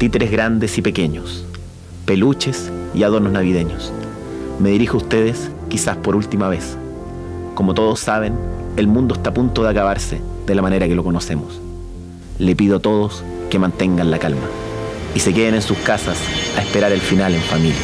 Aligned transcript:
títeres 0.00 0.30
grandes 0.30 0.78
y 0.78 0.80
pequeños, 0.80 1.44
peluches 2.06 2.72
y 2.94 3.02
adornos 3.02 3.32
navideños. 3.32 3.92
Me 4.58 4.70
dirijo 4.70 4.96
a 4.96 5.02
ustedes 5.02 5.50
quizás 5.68 5.98
por 5.98 6.16
última 6.16 6.48
vez. 6.48 6.78
Como 7.54 7.74
todos 7.74 8.00
saben, 8.00 8.32
el 8.78 8.86
mundo 8.86 9.14
está 9.14 9.28
a 9.28 9.34
punto 9.34 9.62
de 9.62 9.68
acabarse 9.68 10.22
de 10.46 10.54
la 10.54 10.62
manera 10.62 10.88
que 10.88 10.94
lo 10.94 11.04
conocemos. 11.04 11.60
Le 12.38 12.56
pido 12.56 12.78
a 12.78 12.80
todos 12.80 13.22
que 13.50 13.58
mantengan 13.58 14.10
la 14.10 14.18
calma 14.18 14.48
y 15.14 15.20
se 15.20 15.34
queden 15.34 15.56
en 15.56 15.62
sus 15.62 15.76
casas 15.76 16.16
a 16.56 16.62
esperar 16.62 16.92
el 16.92 17.02
final 17.02 17.34
en 17.34 17.42
familia. 17.42 17.76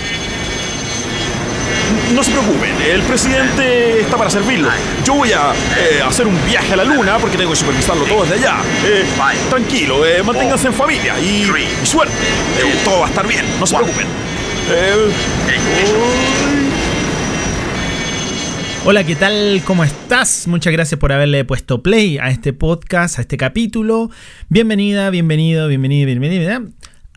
No 2.14 2.22
se 2.22 2.30
preocupen, 2.30 2.70
el 2.88 3.02
presidente 3.02 4.00
está 4.00 4.16
para 4.16 4.30
servirlo. 4.30 4.68
Yo 5.04 5.14
voy 5.14 5.32
a 5.32 5.52
eh, 5.76 6.00
hacer 6.06 6.26
un 6.26 6.38
viaje 6.46 6.72
a 6.72 6.76
la 6.76 6.84
luna 6.84 7.18
porque 7.18 7.36
tengo 7.36 7.50
que 7.50 7.56
supervisarlo 7.56 8.04
todo 8.04 8.22
desde 8.22 8.36
allá. 8.36 8.60
Eh, 8.84 9.04
tranquilo, 9.50 10.06
eh, 10.06 10.22
manténganse 10.22 10.68
en 10.68 10.74
familia 10.74 11.18
y, 11.18 11.44
suerte. 11.84 12.14
Eh, 12.14 12.76
todo 12.84 13.00
va 13.00 13.06
a 13.06 13.08
estar 13.08 13.26
bien, 13.26 13.44
no 13.58 13.66
se 13.66 13.74
preocupen. 13.74 14.06
Eh, 14.70 15.10
Hola, 18.84 19.02
¿qué 19.02 19.16
tal? 19.16 19.62
¿Cómo 19.64 19.82
estás? 19.82 20.46
Muchas 20.46 20.72
gracias 20.72 21.00
por 21.00 21.12
haberle 21.12 21.44
puesto 21.44 21.82
play 21.82 22.18
a 22.18 22.30
este 22.30 22.52
podcast, 22.52 23.18
a 23.18 23.22
este 23.22 23.36
capítulo. 23.36 24.10
Bienvenida, 24.48 25.10
bienvenido, 25.10 25.66
bienvenida, 25.66 26.06
bienvenida 26.06 26.62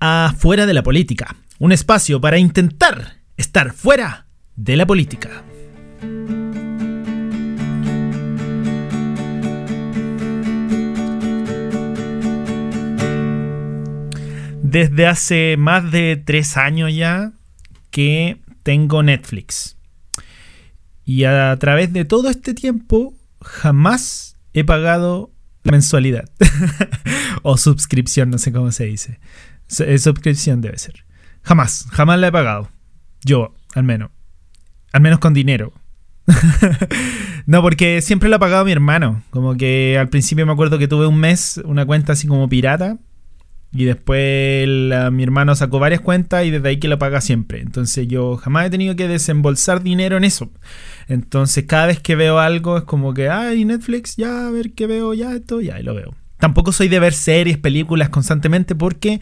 a 0.02 0.34
Fuera 0.36 0.66
de 0.66 0.74
la 0.74 0.82
Política. 0.82 1.36
Un 1.60 1.74
espacio 1.74 2.20
para 2.20 2.40
intentar 2.40 3.18
estar 3.38 3.72
fuera 3.72 4.29
de 4.60 4.76
la 4.76 4.86
política. 4.86 5.44
Desde 14.62 15.08
hace 15.08 15.56
más 15.58 15.92
de 15.92 16.22
tres 16.24 16.58
años 16.58 16.94
ya 16.94 17.32
que 17.90 18.42
tengo 18.62 19.02
Netflix. 19.02 19.78
Y 21.06 21.24
a 21.24 21.56
través 21.58 21.92
de 21.94 22.06
todo 22.06 22.30
este 22.30 22.54
tiempo 22.54 23.16
jamás 23.42 24.38
he 24.54 24.66
pagado 24.66 25.32
la 25.64 25.72
mensualidad. 25.72 26.30
o 27.44 27.58
suscripción, 27.58 28.30
no 28.30 28.38
sé 28.38 28.52
cómo 28.52 28.72
se 28.72 28.86
dice. 28.86 29.20
Eh, 29.80 29.98
Suscripción 29.98 30.62
debe 30.62 30.78
ser. 30.78 31.06
Jamás, 31.44 31.88
jamás 31.92 32.20
la 32.20 32.28
he 32.28 32.32
pagado. 32.32 32.70
Yo, 33.24 33.56
al 33.74 33.84
menos. 33.84 34.12
Al 34.92 35.02
menos 35.02 35.20
con 35.20 35.34
dinero. 35.34 35.74
no, 37.46 37.62
porque 37.62 38.02
siempre 38.02 38.30
lo 38.30 38.36
ha 38.36 38.40
pagado 38.40 38.66
mi 38.66 38.72
hermano. 38.72 39.24
Como 39.30 39.56
que 39.56 39.98
al 40.00 40.10
principio 40.10 40.46
me 40.46 40.52
acuerdo 40.52 40.78
que 40.78 40.88
tuve 40.88 41.08
un 41.08 41.20
mes 41.20 41.62
una 41.64 41.86
cuenta 41.86 42.14
así 42.14 42.28
como 42.28 42.50
pirata. 42.50 42.98
Y 43.72 43.86
después 43.86 44.68
mi 45.12 45.24
hermano 45.24 45.56
sacó 45.56 45.78
varias 45.78 46.02
cuentas 46.02 46.44
y 46.44 46.50
desde 46.50 46.70
ahí 46.70 46.78
que 46.80 46.88
lo 46.88 46.98
paga 46.98 47.22
siempre. 47.22 47.62
Entonces 47.62 48.08
yo 48.08 48.36
jamás 48.38 48.66
he 48.66 48.70
tenido 48.72 48.96
que 48.96 49.08
desembolsar 49.08 49.84
dinero 49.84 50.18
en 50.18 50.24
eso. 50.24 50.50
Entonces 51.08 51.66
cada 51.68 51.86
vez 51.86 52.00
que 52.00 52.16
veo 52.16 52.40
algo 52.40 52.78
es 52.80 52.84
como 52.84 53.14
que, 53.14 53.30
ay, 53.30 53.66
Netflix, 53.66 54.16
ya, 54.16 54.48
a 54.48 54.52
ver 54.52 54.72
qué 54.74 54.88
veo, 54.88 55.14
ya, 55.14 55.36
esto, 55.36 55.62
ya, 55.62 55.80
y 55.80 55.84
lo 55.84 55.94
veo. 55.94 56.16
Tampoco 56.40 56.72
soy 56.72 56.88
de 56.88 57.00
ver 57.00 57.14
series, 57.14 57.58
películas 57.58 58.10
constantemente 58.10 58.74
porque 58.74 59.20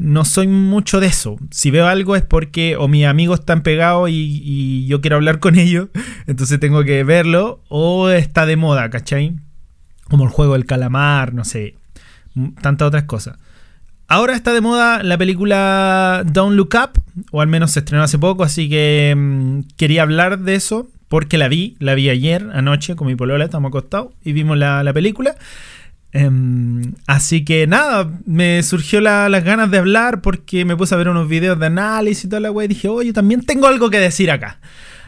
no 0.00 0.24
soy 0.24 0.48
mucho 0.48 0.98
de 0.98 1.08
eso. 1.08 1.36
Si 1.50 1.70
veo 1.70 1.86
algo 1.86 2.16
es 2.16 2.22
porque 2.22 2.74
o 2.76 2.88
mis 2.88 3.04
amigos 3.04 3.40
están 3.40 3.62
pegados 3.62 4.08
y, 4.10 4.86
yo 4.86 5.02
quiero 5.02 5.16
hablar 5.16 5.40
con 5.40 5.58
ellos, 5.58 5.88
entonces 6.26 6.58
tengo 6.58 6.82
que 6.84 7.04
verlo, 7.04 7.60
o 7.68 8.08
está 8.08 8.46
de 8.46 8.56
moda, 8.56 8.88
¿cachai? 8.88 9.36
Como 10.04 10.24
el 10.24 10.30
juego 10.30 10.54
del 10.54 10.64
calamar, 10.64 11.34
no 11.34 11.44
sé, 11.44 11.74
tantas 12.62 12.88
otras 12.88 13.04
cosas. 13.04 13.36
Ahora 14.08 14.34
está 14.34 14.54
de 14.54 14.62
moda 14.62 15.02
la 15.02 15.18
película 15.18 16.24
Don't 16.26 16.56
Look 16.56 16.70
Up, 16.82 17.02
o 17.30 17.42
al 17.42 17.48
menos 17.48 17.72
se 17.72 17.80
estrenó 17.80 18.02
hace 18.02 18.18
poco, 18.18 18.42
así 18.42 18.70
que 18.70 19.14
mm, 19.14 19.76
quería 19.76 20.02
hablar 20.02 20.38
de 20.38 20.54
eso 20.54 20.88
porque 21.08 21.36
la 21.36 21.48
vi, 21.48 21.76
la 21.78 21.94
vi 21.94 22.08
ayer, 22.08 22.48
anoche, 22.54 22.96
con 22.96 23.06
mi 23.06 23.16
polola, 23.16 23.44
estamos 23.44 23.68
acostados 23.68 24.14
y 24.24 24.32
vimos 24.32 24.56
la 24.56 24.90
película. 24.94 25.36
Em, 26.12 26.94
así 27.06 27.44
que 27.44 27.66
nada, 27.68 28.10
me 28.26 28.62
surgió 28.64 29.00
la- 29.00 29.28
las 29.28 29.44
ganas 29.44 29.70
de 29.70 29.78
hablar 29.78 30.22
porque 30.22 30.64
me 30.64 30.76
puse 30.76 30.94
a 30.94 30.98
ver 30.98 31.08
unos 31.08 31.28
videos 31.28 31.58
de 31.58 31.66
análisis 31.66 32.24
y 32.24 32.28
toda 32.28 32.40
la 32.40 32.50
wea 32.50 32.64
y 32.64 32.68
dije, 32.68 32.88
oye, 32.88 33.12
también 33.12 33.42
tengo 33.44 33.66
algo 33.68 33.90
que 33.90 33.98
decir 34.00 34.30
acá. 34.30 34.60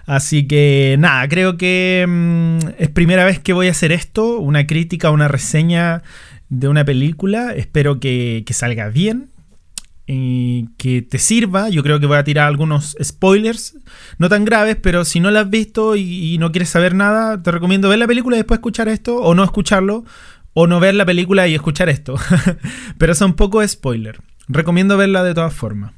Así 0.07 0.47
que 0.47 0.97
nada, 0.99 1.27
creo 1.29 1.57
que 1.57 2.05
mm, 2.09 2.59
es 2.79 2.89
primera 2.91 3.25
vez 3.25 3.39
que 3.41 3.53
voy 3.53 3.69
a 3.69 3.73
hacer 3.73 3.93
esto, 3.93 4.39
una 4.39 4.67
crítica, 4.67 5.11
una 5.11 5.29
reseña 5.29 6.03
de 6.49 6.69
una 6.69 6.85
película. 6.85 7.53
Espero 7.55 7.99
que, 8.01 8.43
que 8.47 8.53
salga 8.55 8.89
bien 8.89 9.31
y 10.07 10.67
que 10.77 11.03
te 11.03 11.19
sirva. 11.19 11.69
Yo 11.69 11.83
creo 11.85 12.01
que 12.01 12.07
voy 12.07 12.17
a 12.19 12.25
tirar 12.25 12.49
algunos 12.49 12.97
spoilers, 13.03 13.77
no 14.19 14.29
tan 14.29 14.45
graves, 14.45 14.77
pero 14.83 15.05
si 15.05 15.21
no 15.21 15.31
la 15.31 15.41
has 15.41 15.51
visto 15.51 15.95
y, 15.97 16.35
y 16.35 16.39
no 16.39 16.51
quieres 16.51 16.69
saber 16.69 16.95
nada, 16.95 17.41
te 17.43 17.51
recomiendo 17.53 17.89
ver 17.89 17.99
la 18.01 18.07
película 18.09 18.37
y 18.37 18.41
después 18.41 18.59
escuchar 18.59 18.89
esto, 18.89 19.17
o 19.19 19.35
no 19.37 19.45
escucharlo, 19.45 20.05
o 20.55 20.67
no 20.67 20.81
ver 20.81 20.95
la 20.95 21.07
película 21.07 21.49
y 21.49 21.55
escuchar 21.55 21.89
esto. 21.89 22.17
pero 22.99 23.15
son 23.15 23.35
poco 23.35 23.67
spoiler. 23.67 24.21
Recomiendo 24.49 24.97
verla 24.97 25.23
de 25.23 25.35
todas 25.35 25.55
formas. 25.55 25.93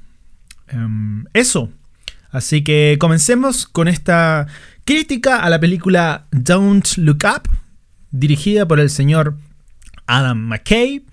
Em, 0.69 1.25
eso. 1.33 1.71
Así 2.31 2.65
que 2.65 2.97
comencemos 2.99 3.67
con 3.67 3.89
esta 3.89 4.47
crítica 4.85 5.39
a 5.39 5.51
la 5.51 5.61
película 5.61 6.27
Don't 6.33 6.97
Look 6.97 7.23
Up, 7.25 7.49
dirigida 8.11 8.67
por 8.67 8.81
el 8.81 8.91
señor 8.91 9.37
Adam 10.07 10.39
McKay, 10.39 11.05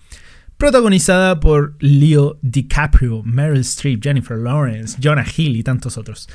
protagonizada 0.57 1.39
por 1.39 1.75
Leo 1.79 2.37
DiCaprio, 2.41 3.23
Meryl 3.23 3.61
Streep, 3.61 4.03
Jennifer 4.03 4.37
Lawrence, 4.37 4.97
Jonah 5.01 5.25
Hill 5.25 5.57
y 5.57 5.63
tantos 5.63 5.97
otros. 5.97 6.27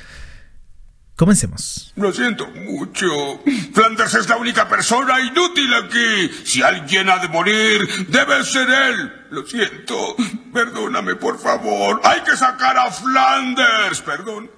Comencemos. 1.16 1.92
Lo 1.96 2.12
siento 2.12 2.46
mucho. 2.46 3.40
Flanders 3.72 4.14
es 4.14 4.28
la 4.28 4.36
única 4.36 4.68
persona 4.68 5.18
inútil 5.18 5.72
aquí. 5.72 6.30
Si 6.44 6.62
alguien 6.62 7.08
ha 7.08 7.18
de 7.18 7.28
morir, 7.28 8.06
debe 8.08 8.44
ser 8.44 8.68
él. 8.68 9.12
Lo 9.30 9.46
siento. 9.46 10.14
Perdóname, 10.52 11.16
por 11.16 11.38
favor. 11.38 12.02
Hay 12.04 12.20
que 12.20 12.36
sacar 12.36 12.76
a 12.76 12.90
Flanders. 12.90 14.02
Perdón. 14.02 14.50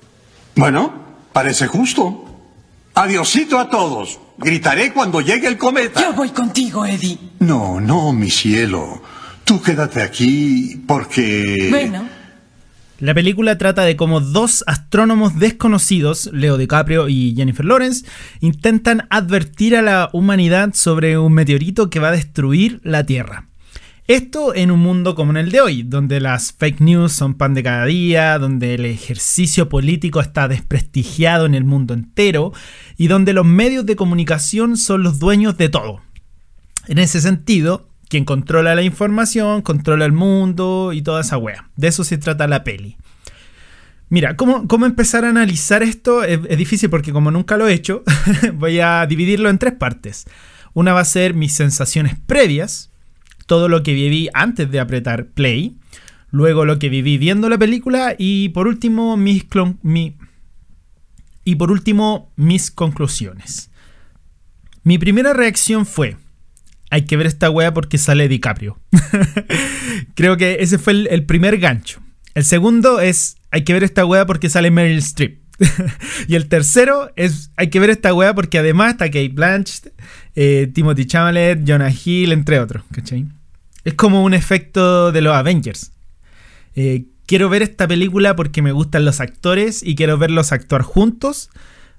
Bueno, 0.56 0.92
parece 1.32 1.68
justo. 1.68 2.24
Adiosito 2.92 3.60
a 3.60 3.70
todos. 3.70 4.18
Gritaré 4.38 4.92
cuando 4.92 5.20
llegue 5.20 5.46
el 5.46 5.58
cometa. 5.58 6.00
Yo 6.00 6.12
voy 6.12 6.30
contigo, 6.30 6.84
Eddie. 6.84 7.18
No, 7.38 7.80
no, 7.80 8.12
mi 8.12 8.30
cielo. 8.32 9.00
Tú 9.44 9.62
quédate 9.62 10.02
aquí 10.02 10.82
porque... 10.88 11.68
Bueno, 11.70 12.08
La 13.00 13.14
película 13.14 13.58
trata 13.58 13.82
de 13.82 13.94
cómo 13.94 14.20
dos 14.20 14.64
astrónomos 14.66 15.38
desconocidos, 15.38 16.28
Leo 16.32 16.58
DiCaprio 16.58 17.08
y 17.08 17.32
Jennifer 17.36 17.64
Lawrence, 17.64 18.04
intentan 18.40 19.06
advertir 19.08 19.76
a 19.76 19.82
la 19.82 20.10
humanidad 20.12 20.70
sobre 20.74 21.16
un 21.16 21.32
meteorito 21.32 21.90
que 21.90 22.00
va 22.00 22.08
a 22.08 22.12
destruir 22.12 22.80
la 22.82 23.06
Tierra. 23.06 23.46
Esto 24.08 24.52
en 24.52 24.72
un 24.72 24.80
mundo 24.80 25.14
como 25.14 25.30
en 25.30 25.36
el 25.36 25.52
de 25.52 25.60
hoy, 25.60 25.84
donde 25.84 26.18
las 26.18 26.52
fake 26.52 26.80
news 26.80 27.12
son 27.12 27.34
pan 27.34 27.54
de 27.54 27.62
cada 27.62 27.84
día, 27.84 28.36
donde 28.40 28.74
el 28.74 28.84
ejercicio 28.84 29.68
político 29.68 30.18
está 30.20 30.48
desprestigiado 30.48 31.46
en 31.46 31.54
el 31.54 31.62
mundo 31.62 31.94
entero 31.94 32.52
y 32.96 33.06
donde 33.06 33.32
los 33.32 33.46
medios 33.46 33.86
de 33.86 33.94
comunicación 33.94 34.76
son 34.76 35.04
los 35.04 35.20
dueños 35.20 35.56
de 35.56 35.68
todo. 35.68 36.00
En 36.88 36.98
ese 36.98 37.20
sentido, 37.20 37.87
quien 38.08 38.24
controla 38.24 38.74
la 38.74 38.82
información, 38.82 39.62
controla 39.62 40.04
el 40.04 40.12
mundo 40.12 40.92
y 40.92 41.02
toda 41.02 41.20
esa 41.20 41.36
wea. 41.38 41.68
De 41.76 41.88
eso 41.88 42.04
se 42.04 42.18
trata 42.18 42.46
la 42.48 42.64
peli. 42.64 42.96
Mira, 44.10 44.36
¿cómo, 44.36 44.66
cómo 44.66 44.86
empezar 44.86 45.24
a 45.24 45.28
analizar 45.30 45.82
esto? 45.82 46.24
Es, 46.24 46.40
difícil 46.56 46.88
porque 46.88 47.12
como 47.12 47.30
nunca 47.30 47.56
lo 47.58 47.68
he 47.68 47.74
hecho, 47.74 48.02
voy 48.54 48.80
a 48.80 49.04
dividirlo 49.06 49.50
en 49.50 49.58
tres 49.58 49.74
partes. 49.74 50.24
Una 50.72 50.94
va 50.94 51.00
a 51.00 51.04
ser 51.04 51.34
mis 51.34 51.52
sensaciones 51.54 52.16
previas, 52.26 52.90
todo 53.46 53.68
lo 53.68 53.82
que 53.82 53.92
viví 53.92 54.30
antes 54.32 54.70
de 54.70 54.80
apretar 54.80 55.26
play, 55.26 55.76
luego 56.30 56.64
lo 56.64 56.78
que 56.78 56.88
viví 56.88 57.18
viendo 57.18 57.48
la 57.50 57.58
película 57.58 58.14
y 58.18 58.48
por 58.50 58.66
último 58.66 59.16
mis, 59.18 59.46
clon- 59.48 59.78
mi- 59.82 60.16
y 61.44 61.56
por 61.56 61.70
último 61.70 62.32
mis 62.36 62.70
conclusiones. 62.70 63.70
Mi 64.84 64.96
primera 64.96 65.34
reacción 65.34 65.84
fue, 65.84 66.16
hay 66.90 67.02
que 67.02 67.16
ver 67.16 67.26
esta 67.26 67.50
wea 67.50 67.74
porque 67.74 67.98
sale 67.98 68.28
DiCaprio. 68.28 68.78
Creo 70.14 70.36
que 70.36 70.58
ese 70.60 70.78
fue 70.78 70.92
el, 70.92 71.24
primer 71.24 71.58
gancho. 71.58 72.00
El 72.34 72.44
segundo 72.44 73.00
es, 73.00 73.36
hay 73.50 73.64
que 73.64 73.72
ver 73.72 73.84
esta 73.84 74.04
wea 74.04 74.26
porque 74.26 74.48
sale 74.48 74.70
Meryl 74.70 74.98
Streep. 74.98 75.40
y 76.28 76.36
el 76.36 76.48
tercero 76.48 77.10
es, 77.16 77.50
hay 77.56 77.68
que 77.68 77.80
ver 77.80 77.90
esta 77.90 78.14
wea 78.14 78.34
porque 78.34 78.58
además 78.58 78.92
está 78.92 79.06
Kate 79.06 79.30
Blanchett, 79.30 79.92
eh, 80.36 80.70
Timothy 80.72 81.06
Chalamet, 81.06 81.64
Jonah 81.66 81.90
Hill, 81.92 82.32
entre 82.32 82.60
otros. 82.60 82.84
Es 83.84 83.94
como 83.94 84.22
un 84.22 84.34
efecto 84.34 85.12
de 85.12 85.20
los 85.20 85.34
Avengers. 85.34 85.92
Eh, 86.76 87.06
quiero 87.26 87.48
ver 87.48 87.62
esta 87.62 87.88
película 87.88 88.36
porque 88.36 88.62
me 88.62 88.72
gustan 88.72 89.04
los 89.04 89.20
actores 89.20 89.82
y 89.82 89.96
quiero 89.96 90.16
verlos 90.16 90.52
actuar 90.52 90.82
juntos 90.82 91.50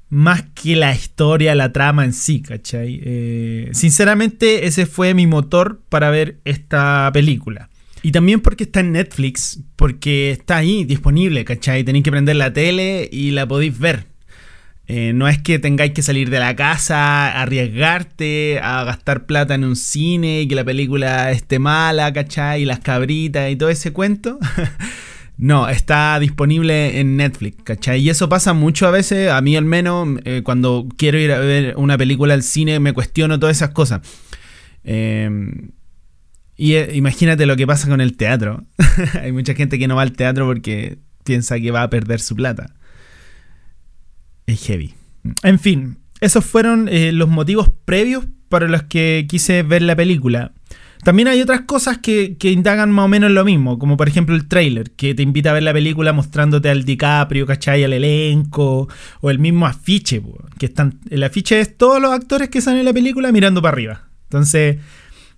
más 0.09 0.43
que 0.55 0.75
la 0.75 0.93
historia, 0.93 1.53
la 1.55 1.71
trama 1.71 2.03
en 2.03 2.13
sí, 2.13 2.41
¿cachai? 2.41 2.99
Eh, 3.03 3.69
sinceramente, 3.73 4.65
ese 4.65 4.85
fue 4.85 5.13
mi 5.13 5.27
motor 5.27 5.81
para 5.89 6.09
ver 6.09 6.39
esta 6.45 7.09
película. 7.13 7.69
Y 8.01 8.11
también 8.11 8.39
porque 8.39 8.63
está 8.63 8.79
en 8.79 8.93
Netflix, 8.93 9.59
porque 9.75 10.31
está 10.31 10.57
ahí 10.57 10.83
disponible, 10.83 11.45
¿cachai? 11.45 11.83
Tenéis 11.83 12.03
que 12.03 12.11
prender 12.11 12.37
la 12.37 12.53
tele 12.53 13.09
y 13.11 13.31
la 13.31 13.47
podéis 13.47 13.77
ver. 13.77 14.05
Eh, 14.87 15.11
no 15.13 15.27
es 15.27 15.37
que 15.37 15.59
tengáis 15.59 15.91
que 15.91 16.01
salir 16.01 16.31
de 16.31 16.39
la 16.39 16.55
casa, 16.55 17.39
arriesgarte 17.39 18.59
a 18.59 18.83
gastar 18.85 19.27
plata 19.27 19.53
en 19.53 19.63
un 19.63 19.75
cine 19.75 20.41
y 20.41 20.47
que 20.47 20.55
la 20.55 20.63
película 20.63 21.29
esté 21.29 21.59
mala, 21.59 22.11
¿cachai? 22.11 22.63
Y 22.63 22.65
las 22.65 22.79
cabritas 22.79 23.51
y 23.51 23.55
todo 23.55 23.69
ese 23.69 23.93
cuento. 23.93 24.39
no, 25.39 25.67
está 25.67 26.19
disponible 26.19 26.99
en 26.99 27.17
Netflix, 27.17 27.63
¿cachai? 27.63 28.01
Y 28.01 28.09
eso 28.09 28.29
pasa 28.29 28.53
mucho 28.53 28.87
a 28.87 28.91
veces, 28.91 29.31
a 29.31 29.41
mí 29.41 29.55
al 29.55 29.65
menos, 29.65 30.19
eh, 30.25 30.41
cuando 30.43 30.87
quiero 30.97 31.17
ir 31.17 31.31
a 31.31 31.39
ver 31.39 31.73
una 31.77 31.97
película 31.97 32.33
al 32.35 32.43
cine, 32.43 32.79
me 32.79 32.93
cuestiono 32.93 33.39
todas 33.39 33.57
esas 33.57 33.69
cosas. 33.69 34.01
Em, 34.83 35.71
y 36.55 36.73
eh, 36.73 36.91
imagínate 36.93 37.45
lo 37.45 37.55
que 37.55 37.65
pasa 37.65 37.87
con 37.87 38.01
el 38.01 38.15
teatro. 38.17 38.65
Hay 39.21 39.31
mucha 39.31 39.55
gente 39.55 39.79
que 39.79 39.87
no 39.87 39.95
va 39.95 40.03
al 40.03 40.11
teatro 40.11 40.45
porque 40.45 40.99
piensa 41.23 41.59
que 41.59 41.71
va 41.71 41.83
a 41.83 41.89
perder 41.89 42.19
su 42.19 42.35
plata 42.35 42.75
es 44.49 44.65
heavy. 44.65 44.93
En 45.43 45.59
fin, 45.59 45.97
esos 46.21 46.45
fueron 46.45 46.89
eh, 46.89 47.11
los 47.11 47.29
motivos 47.29 47.71
previos 47.85 48.27
para 48.49 48.67
los 48.67 48.83
que 48.83 49.25
quise 49.29 49.63
ver 49.63 49.81
la 49.81 49.95
película. 49.95 50.53
También 51.03 51.29
hay 51.29 51.41
otras 51.41 51.61
cosas 51.61 51.97
que, 51.97 52.35
indagan 52.41 52.91
más 52.91 53.05
o 53.05 53.07
menos 53.07 53.31
lo 53.31 53.45
mismo, 53.45 53.79
como 53.79 53.95
por 53.95 54.09
ejemplo 54.09 54.35
el 54.35 54.47
trailer, 54.47 54.91
que 54.91 55.15
te 55.15 55.23
invita 55.23 55.51
a 55.51 55.53
ver 55.53 55.63
la 55.63 55.73
película 55.73 56.11
mostrándote 56.11 56.69
al 56.69 56.83
DiCaprio, 56.83 57.45
¿cachai? 57.45 57.83
Al 57.83 57.93
elenco, 57.93 58.89
o 59.21 59.29
el 59.29 59.39
mismo 59.39 59.65
afiche, 59.65 60.21
que 60.57 60.65
están, 60.65 60.99
el 61.09 61.23
afiche 61.23 61.59
es 61.61 61.77
todos 61.77 62.01
los 62.01 62.11
actores 62.11 62.49
que 62.49 62.59
salen 62.59 62.79
en 62.79 62.85
la 62.85 62.93
película 62.93 63.31
mirando 63.31 63.61
para 63.61 63.73
arriba. 63.73 64.09
Entonces, 64.23 64.77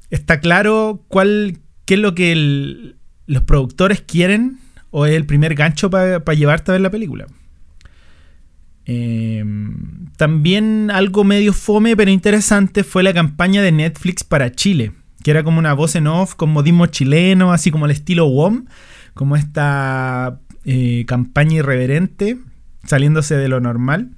está 0.09 0.39
claro 0.39 1.05
cuál, 1.07 1.59
qué 1.85 1.93
es 1.93 1.99
lo 1.99 2.15
que 2.15 2.95
los 3.27 3.43
productores 3.43 4.01
quieren, 4.01 4.59
o 4.89 5.05
es 5.05 5.13
el 5.13 5.25
primer 5.25 5.53
gancho 5.53 5.89
para 5.91 6.33
llevarte 6.33 6.71
a 6.71 6.73
ver 6.73 6.81
la 6.81 6.91
película. 6.91 7.27
Em, 8.85 10.07
también 10.17 10.89
algo 10.91 11.23
medio 11.23 11.53
fome 11.53 11.95
pero 11.95 12.09
interesante 12.09 12.83
fue 12.83 13.03
la 13.03 13.13
campaña 13.13 13.61
de 13.61 13.71
Netflix 13.71 14.23
para 14.23 14.51
Chile, 14.51 14.91
que 15.23 15.31
era 15.31 15.43
como 15.43 15.59
una 15.59 15.73
voz 15.73 15.95
en 15.95 16.07
off 16.07 16.35
con 16.35 16.51
modismo 16.51 16.87
chileno, 16.87 17.53
así 17.53 17.71
como 17.71 17.85
el 17.85 17.91
estilo 17.91 18.27
WOM, 18.27 18.65
como 19.13 19.35
esta 19.35 20.39
eh, 20.65 21.05
campaña 21.07 21.57
irreverente, 21.57 22.37
saliéndose 22.85 23.35
de 23.35 23.47
lo 23.47 23.59
normal, 23.59 24.11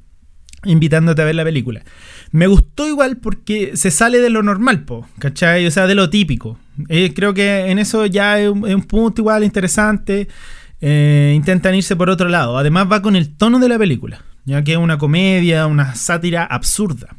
invitándote 0.64 1.22
a 1.22 1.26
ver 1.26 1.36
la 1.36 1.44
película. 1.44 1.84
Me 2.32 2.48
gustó 2.48 2.88
igual 2.88 3.18
porque 3.18 3.76
se 3.76 3.92
sale 3.92 4.20
de 4.20 4.30
lo 4.30 4.44
normal, 4.44 4.86
po, 4.86 5.08
¿cachai? 5.20 5.66
O 5.68 5.72
sea, 5.72 5.88
de 5.88 5.96
lo 5.96 6.10
típico. 6.10 6.58
Eh, 6.90 7.14
creo 7.14 7.34
que 7.34 7.70
en 7.70 7.80
eso 7.80 8.06
ya 8.06 8.40
es 8.40 8.50
un, 8.50 8.84
punto 8.84 9.22
igual 9.22 9.44
interesante. 9.44 10.28
Eh, 10.82 11.34
intentan 11.36 11.76
irse 11.76 11.96
por 11.96 12.10
otro 12.10 12.30
lado. 12.30 12.58
Además 12.58 12.88
va 12.92 13.02
con 13.02 13.16
el 13.16 13.36
tono 13.36 13.60
de 13.60 13.70
la 13.70 13.78
película 13.78 14.24
ya 14.46 14.64
que 14.64 14.74
es 14.74 14.78
una 14.78 14.98
comedia, 14.98 15.68
una 15.68 15.96
sátira 15.96 16.44
absurda. 16.44 17.16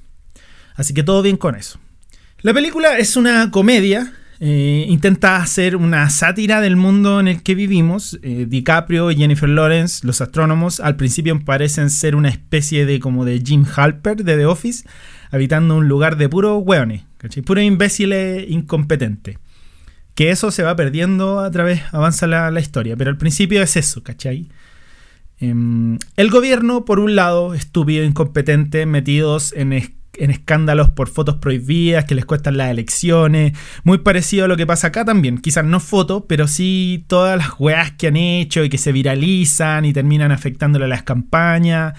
Así 0.74 0.92
que 0.94 1.02
todo 1.02 1.22
bien 1.22 1.36
con 1.36 1.54
eso. 1.54 1.78
La 2.44 2.52
película 2.52 2.98
es 2.98 3.16
una 3.16 3.50
comedia, 3.50 4.12
eh, 4.38 4.84
intenta 4.90 5.36
hacer 5.36 5.76
una 5.76 6.10
sátira 6.10 6.60
del 6.60 6.76
mundo 6.76 7.18
en 7.18 7.26
el 7.26 7.42
que 7.42 7.54
vivimos. 7.54 8.18
Eh, 8.22 8.44
DiCaprio 8.46 9.10
y 9.10 9.16
Jennifer 9.16 9.48
Lawrence, 9.48 10.06
los 10.06 10.20
astrónomos, 10.20 10.78
al 10.78 10.96
principio 10.96 11.42
parecen 11.42 11.88
ser 11.88 12.14
una 12.14 12.28
especie 12.28 12.84
de 12.84 13.00
como 13.00 13.24
de 13.24 13.40
Jim 13.42 13.64
Halper 13.64 14.24
de 14.24 14.36
The 14.36 14.44
Office, 14.44 14.86
habitando 15.30 15.74
un 15.74 15.88
lugar 15.88 16.18
de 16.18 16.28
puro 16.28 16.58
hueones, 16.58 17.04
puro 17.46 17.62
imbéciles 17.62 18.44
incompetente. 18.46 19.38
Que 20.14 20.28
eso 20.28 20.50
se 20.50 20.64
va 20.64 20.76
perdiendo 20.76 21.40
a 21.40 21.50
través, 21.50 21.80
avanza 21.92 22.26
la, 22.26 22.50
la 22.50 22.60
historia, 22.60 22.94
pero 22.94 23.08
al 23.08 23.16
principio 23.16 23.62
es 23.62 23.74
eso, 23.78 24.02
¿cachai? 24.02 24.50
Em, 25.38 25.98
el 26.18 26.28
gobierno, 26.28 26.84
por 26.84 27.00
un 27.00 27.16
lado, 27.16 27.54
estúpido, 27.54 28.04
incompetente, 28.04 28.84
metidos 28.84 29.54
en, 29.56 29.72
escándalos 30.18 30.90
por 30.90 31.08
fotos 31.08 31.36
prohibidas 31.36 32.04
que 32.04 32.14
les 32.14 32.24
cuestan 32.24 32.56
las 32.56 32.70
elecciones. 32.70 33.56
Muy 33.82 33.98
parecido 33.98 34.44
a 34.44 34.48
lo 34.48 34.56
que 34.56 34.66
pasa 34.66 34.88
acá 34.88 35.04
también. 35.04 35.38
Quizás 35.38 35.64
no 35.64 35.80
fotos, 35.80 36.24
pero 36.28 36.48
sí 36.48 37.04
todas 37.08 37.38
las 37.38 37.58
weas 37.58 37.92
que 37.92 38.08
han 38.08 38.16
hecho 38.16 38.64
y 38.64 38.68
que 38.68 38.78
se 38.78 38.92
viralizan 38.92 39.84
y 39.84 39.92
terminan 39.92 40.32
afectándole 40.32 40.84
a 40.84 40.88
las 40.88 41.02
campañas. 41.02 41.94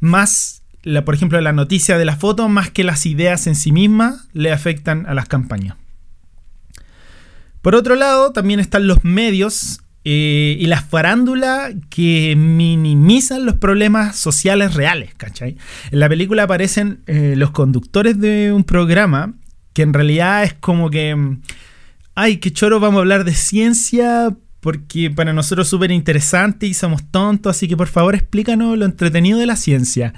Más, 0.00 0.62
la, 0.82 1.04
por 1.04 1.14
ejemplo, 1.14 1.40
la 1.40 1.52
noticia 1.52 1.98
de 1.98 2.04
la 2.04 2.16
foto, 2.16 2.48
más 2.48 2.70
que 2.70 2.84
las 2.84 3.06
ideas 3.06 3.46
en 3.46 3.54
sí 3.54 3.72
mismas, 3.72 4.28
le 4.32 4.52
afectan 4.52 5.06
a 5.06 5.14
las 5.14 5.26
campañas. 5.26 5.76
Por 7.62 7.74
otro 7.74 7.94
lado, 7.94 8.32
también 8.32 8.60
están 8.60 8.86
los 8.86 9.04
medios 9.04 9.80
eh, 10.06 10.58
y 10.60 10.66
la 10.66 10.82
farándula 10.82 11.72
que 11.88 12.34
minimizan 12.36 13.46
los 13.46 13.54
problemas 13.54 14.16
sociales 14.16 14.74
reales, 14.74 15.14
¿cachai? 15.16 15.56
En 15.90 15.98
la 15.98 16.10
película 16.10 16.42
aparecen 16.42 17.00
eh, 17.06 17.34
los 17.36 17.52
conductores 17.52 18.20
de 18.20 18.52
un 18.52 18.64
programa 18.64 19.32
que 19.72 19.80
en 19.80 19.94
realidad 19.94 20.44
es 20.44 20.52
como 20.52 20.90
que, 20.90 21.16
mm, 21.16 21.40
ay, 22.14 22.36
qué 22.36 22.52
choro, 22.52 22.80
vamos 22.80 22.98
a 22.98 23.00
hablar 23.00 23.24
de 23.24 23.34
ciencia 23.34 24.36
porque 24.60 25.10
para 25.10 25.32
nosotros 25.32 25.66
es 25.66 25.70
súper 25.70 25.90
interesante 25.90 26.66
y 26.66 26.74
somos 26.74 27.10
tontos, 27.10 27.56
así 27.56 27.66
que 27.66 27.76
por 27.76 27.88
favor 27.88 28.14
explícanos 28.14 28.76
lo 28.76 28.84
entretenido 28.84 29.38
de 29.38 29.46
la 29.46 29.56
ciencia. 29.56 30.12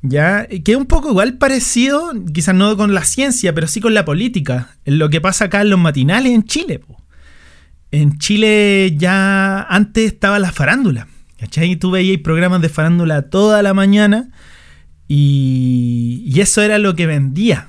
Ya, 0.00 0.46
que 0.46 0.72
es 0.72 0.76
un 0.76 0.86
poco 0.86 1.10
igual 1.10 1.38
parecido, 1.38 2.12
quizás 2.32 2.54
no 2.54 2.76
con 2.76 2.94
la 2.94 3.04
ciencia, 3.04 3.54
pero 3.54 3.68
sí 3.68 3.80
con 3.80 3.94
la 3.94 4.04
política, 4.04 4.76
lo 4.84 5.10
que 5.10 5.20
pasa 5.20 5.44
acá 5.44 5.60
en 5.60 5.70
los 5.70 5.78
matinales 5.78 6.32
en 6.32 6.44
Chile. 6.44 6.78
Po 6.78 7.01
en 7.92 8.18
Chile 8.18 8.94
ya 8.96 9.62
antes 9.62 10.12
estaba 10.12 10.38
la 10.38 10.50
farándula. 10.50 11.06
¿Cachai? 11.38 11.76
Tú 11.76 11.90
veías 11.90 12.20
programas 12.20 12.62
de 12.62 12.68
farándula 12.68 13.22
toda 13.22 13.62
la 13.62 13.74
mañana 13.74 14.30
y, 15.08 16.32
eso 16.36 16.62
era 16.62 16.78
lo 16.78 16.96
que 16.96 17.06
vendía. 17.06 17.68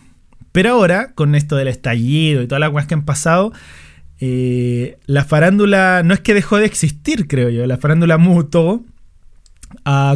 Pero 0.52 0.72
ahora, 0.72 1.14
con 1.14 1.36
esto 1.36 1.56
del 1.56 1.68
estallido 1.68 2.42
y 2.42 2.48
todas 2.48 2.62
las 2.62 2.70
cosas 2.70 2.88
que 2.88 2.94
han 2.94 3.06
pasado, 3.06 3.52
eh, 4.20 4.98
la 5.06 5.26
farándula 5.26 6.02
no 6.04 6.14
es 6.14 6.22
que 6.22 6.34
dejó 6.34 6.58
de 6.58 6.66
existir, 6.66 7.28
creo 7.28 7.50
yo. 7.50 7.68
La 7.68 7.78
farándula 7.78 8.18
mutó 8.18 8.84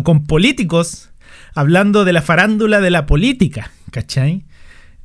con 0.03 0.25
políticos 0.25 1.09
hablando 1.53 2.05
de 2.05 2.13
la 2.13 2.21
farándula 2.21 2.79
de 2.79 2.91
la 2.91 3.05
política. 3.05 3.71
¿Cachai? 3.91 4.45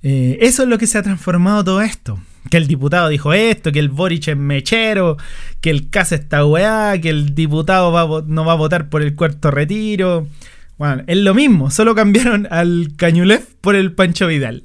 Eh, 0.02 0.38
eso 0.42 0.62
es 0.62 0.68
lo 0.68 0.78
que 0.78 0.86
se 0.86 0.98
ha 0.98 1.02
transformado 1.02 1.64
todo 1.64 1.80
esto 1.80 2.20
que 2.50 2.56
el 2.56 2.66
diputado 2.66 3.08
dijo 3.08 3.32
esto, 3.32 3.72
que 3.72 3.78
el 3.78 3.88
Boric 3.88 4.28
es 4.28 4.36
mechero, 4.36 5.16
que 5.60 5.70
el 5.70 5.90
CAS 5.90 6.12
está 6.12 6.44
weá, 6.44 7.00
que 7.00 7.10
el 7.10 7.34
diputado 7.34 8.24
no 8.26 8.44
va 8.44 8.52
a 8.52 8.56
votar 8.56 8.88
por 8.88 9.02
el 9.02 9.14
cuarto 9.14 9.50
retiro. 9.50 10.26
Bueno, 10.78 11.04
es 11.06 11.18
lo 11.18 11.34
mismo, 11.34 11.70
solo 11.70 11.94
cambiaron 11.94 12.48
al 12.50 12.88
Cañulef 12.96 13.54
por 13.60 13.76
el 13.76 13.92
Pancho 13.92 14.26
Vidal 14.26 14.62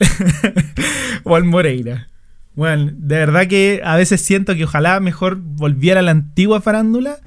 o 1.24 1.36
al 1.36 1.44
Moreira. 1.44 2.08
Bueno, 2.56 2.92
de 2.92 3.18
verdad 3.18 3.46
que 3.46 3.82
a 3.84 3.96
veces 3.98 4.20
siento 4.20 4.56
que 4.56 4.64
ojalá 4.64 5.00
mejor 5.00 5.38
volviera 5.40 6.00
a 6.00 6.04
la 6.04 6.12
antigua 6.12 6.60
farándula. 6.60 7.18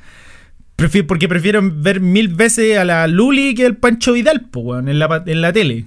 porque 1.07 1.29
prefiero 1.29 1.61
ver 1.63 2.01
mil 2.01 2.29
veces 2.29 2.77
a 2.79 2.85
la 2.85 3.07
Luli 3.07 3.55
que 3.55 3.67
al 3.67 3.77
Pancho 3.77 4.13
Vidal, 4.13 4.49
pues, 4.51 4.85
en, 4.85 4.99
la, 4.99 5.23
en 5.25 5.41
la 5.41 5.53
tele. 5.53 5.85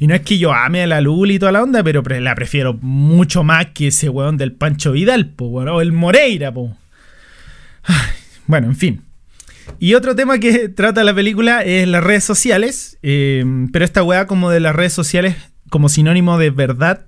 Y 0.00 0.06
no 0.06 0.14
es 0.14 0.22
que 0.22 0.38
yo 0.38 0.54
ame 0.54 0.82
a 0.82 0.86
la 0.86 1.02
Luli 1.02 1.34
y 1.34 1.38
toda 1.38 1.52
la 1.52 1.62
onda, 1.62 1.84
pero 1.84 2.02
la 2.02 2.34
prefiero 2.34 2.72
mucho 2.80 3.44
más 3.44 3.66
que 3.74 3.88
ese 3.88 4.08
weón 4.08 4.38
del 4.38 4.52
Pancho 4.52 4.92
Vidal, 4.92 5.28
po, 5.28 5.44
o 5.44 5.80
el 5.82 5.92
Moreira, 5.92 6.52
po. 6.52 6.74
bueno, 8.46 8.68
en 8.68 8.76
fin. 8.76 9.02
Y 9.78 9.92
otro 9.92 10.16
tema 10.16 10.38
que 10.38 10.68
trata 10.74 11.04
la 11.04 11.14
película 11.14 11.62
es 11.62 11.86
las 11.86 12.02
redes 12.02 12.24
sociales, 12.24 12.98
eh, 13.02 13.44
pero 13.74 13.84
esta 13.84 14.02
weá 14.02 14.26
como 14.26 14.50
de 14.50 14.60
las 14.60 14.74
redes 14.74 14.94
sociales 14.94 15.36
como 15.68 15.90
sinónimo 15.90 16.38
de 16.38 16.48
verdad 16.48 17.04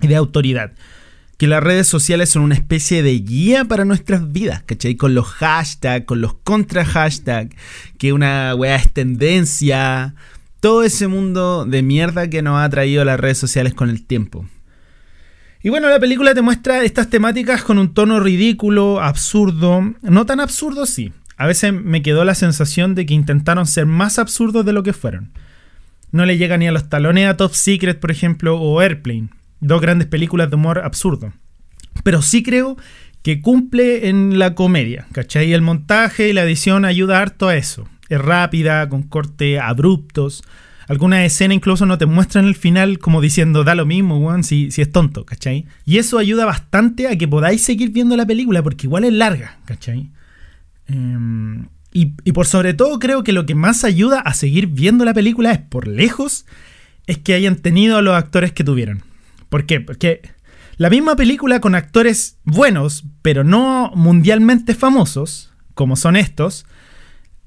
y 0.00 0.06
de 0.06 0.16
autoridad. 0.16 0.72
Que 1.36 1.46
las 1.46 1.62
redes 1.62 1.86
sociales 1.86 2.30
son 2.30 2.42
una 2.42 2.54
especie 2.54 3.02
de 3.02 3.12
guía 3.18 3.66
para 3.66 3.84
nuestras 3.84 4.32
vidas, 4.32 4.62
¿cachai? 4.62 4.94
Con 4.94 5.14
los 5.14 5.26
hashtags, 5.26 6.06
con 6.06 6.22
los 6.22 6.32
contra 6.32 6.86
hashtags, 6.86 7.54
que 7.98 8.14
una 8.14 8.54
weá 8.54 8.76
es 8.76 8.90
tendencia, 8.90 10.14
todo 10.62 10.84
ese 10.84 11.08
mundo 11.08 11.64
de 11.64 11.82
mierda 11.82 12.30
que 12.30 12.40
nos 12.40 12.62
ha 12.62 12.70
traído 12.70 13.04
las 13.04 13.18
redes 13.18 13.36
sociales 13.36 13.74
con 13.74 13.90
el 13.90 14.06
tiempo. 14.06 14.46
Y 15.60 15.70
bueno, 15.70 15.88
la 15.88 15.98
película 15.98 16.34
te 16.34 16.40
muestra 16.40 16.84
estas 16.84 17.10
temáticas 17.10 17.64
con 17.64 17.80
un 17.80 17.92
tono 17.92 18.20
ridículo, 18.20 19.00
absurdo, 19.00 19.92
no 20.02 20.24
tan 20.24 20.38
absurdo 20.38 20.86
sí. 20.86 21.12
A 21.36 21.48
veces 21.48 21.72
me 21.72 22.00
quedó 22.00 22.24
la 22.24 22.36
sensación 22.36 22.94
de 22.94 23.06
que 23.06 23.14
intentaron 23.14 23.66
ser 23.66 23.86
más 23.86 24.20
absurdos 24.20 24.64
de 24.64 24.72
lo 24.72 24.84
que 24.84 24.92
fueron. 24.92 25.32
No 26.12 26.26
le 26.26 26.38
llega 26.38 26.56
ni 26.58 26.68
a 26.68 26.72
los 26.72 26.88
talones 26.88 27.26
a 27.26 27.36
Top 27.36 27.54
Secret, 27.54 27.98
por 27.98 28.12
ejemplo, 28.12 28.56
o 28.56 28.80
Airplane, 28.80 29.30
dos 29.58 29.80
grandes 29.80 30.06
películas 30.06 30.48
de 30.48 30.54
humor 30.54 30.78
absurdo. 30.78 31.32
Pero 32.04 32.22
sí 32.22 32.44
creo 32.44 32.76
que 33.22 33.40
cumple 33.40 34.08
en 34.08 34.38
la 34.38 34.54
comedia, 34.54 35.08
¿cachai? 35.10 35.52
El 35.52 35.62
montaje 35.62 36.28
y 36.28 36.32
la 36.32 36.44
edición 36.44 36.84
ayuda 36.84 37.20
harto 37.20 37.48
a 37.48 37.56
eso 37.56 37.88
es 38.14 38.20
rápida, 38.20 38.88
con 38.88 39.02
cortes 39.02 39.60
abruptos. 39.60 40.42
Algunas 40.88 41.24
escenas 41.24 41.56
incluso 41.56 41.86
no 41.86 41.98
te 41.98 42.06
muestran 42.06 42.46
el 42.46 42.54
final 42.54 42.98
como 42.98 43.20
diciendo 43.20 43.64
da 43.64 43.74
lo 43.74 43.86
mismo, 43.86 44.18
weón, 44.18 44.44
si, 44.44 44.70
si 44.70 44.82
es 44.82 44.90
tonto, 44.90 45.24
¿cachai? 45.24 45.66
Y 45.84 45.98
eso 45.98 46.18
ayuda 46.18 46.44
bastante 46.44 47.08
a 47.08 47.16
que 47.16 47.28
podáis 47.28 47.62
seguir 47.62 47.90
viendo 47.90 48.16
la 48.16 48.26
película 48.26 48.62
porque 48.62 48.86
igual 48.86 49.04
es 49.04 49.12
larga, 49.12 49.58
¿cachai? 49.64 50.10
Em, 50.88 51.66
y, 51.92 52.12
y, 52.24 52.32
por 52.32 52.46
sobre 52.46 52.74
todo 52.74 52.98
creo 52.98 53.22
que 53.22 53.32
lo 53.32 53.46
que 53.46 53.54
más 53.54 53.84
ayuda 53.84 54.20
a 54.20 54.34
seguir 54.34 54.66
viendo 54.66 55.04
la 55.04 55.14
película 55.14 55.52
es 55.52 55.58
por 55.58 55.86
lejos, 55.86 56.46
es 57.06 57.18
que 57.18 57.34
hayan 57.34 57.56
tenido 57.56 57.96
a 57.96 58.02
los 58.02 58.14
actores 58.14 58.52
que 58.52 58.64
tuvieron. 58.64 59.02
¿Por 59.48 59.66
qué? 59.66 59.80
Porque 59.80 60.22
la 60.76 60.90
misma 60.90 61.16
película 61.16 61.60
con 61.60 61.74
actores 61.74 62.38
buenos, 62.44 63.04
pero 63.22 63.44
no 63.44 63.92
mundialmente 63.94 64.74
famosos, 64.74 65.52
como 65.74 65.96
son 65.96 66.16
estos, 66.16 66.66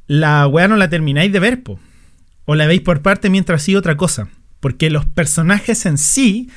la 0.08 0.48
weá 0.48 0.68
no 0.68 0.76
la 0.76 0.90
termináis 0.90 1.32
de 1.32 1.40
ver, 1.40 1.64
po. 1.64 1.80
O 2.46 2.56
la 2.56 2.68
veis 2.68 2.82
por 2.82 3.02
parte 3.02 3.30
mientras 3.30 3.64
sigue 3.64 3.78
otra 3.78 3.98
cosa. 3.98 4.28
Porque 4.60 4.90
los 4.90 5.06
personajes 5.06 5.86
en 5.86 5.98
sí 5.98 6.50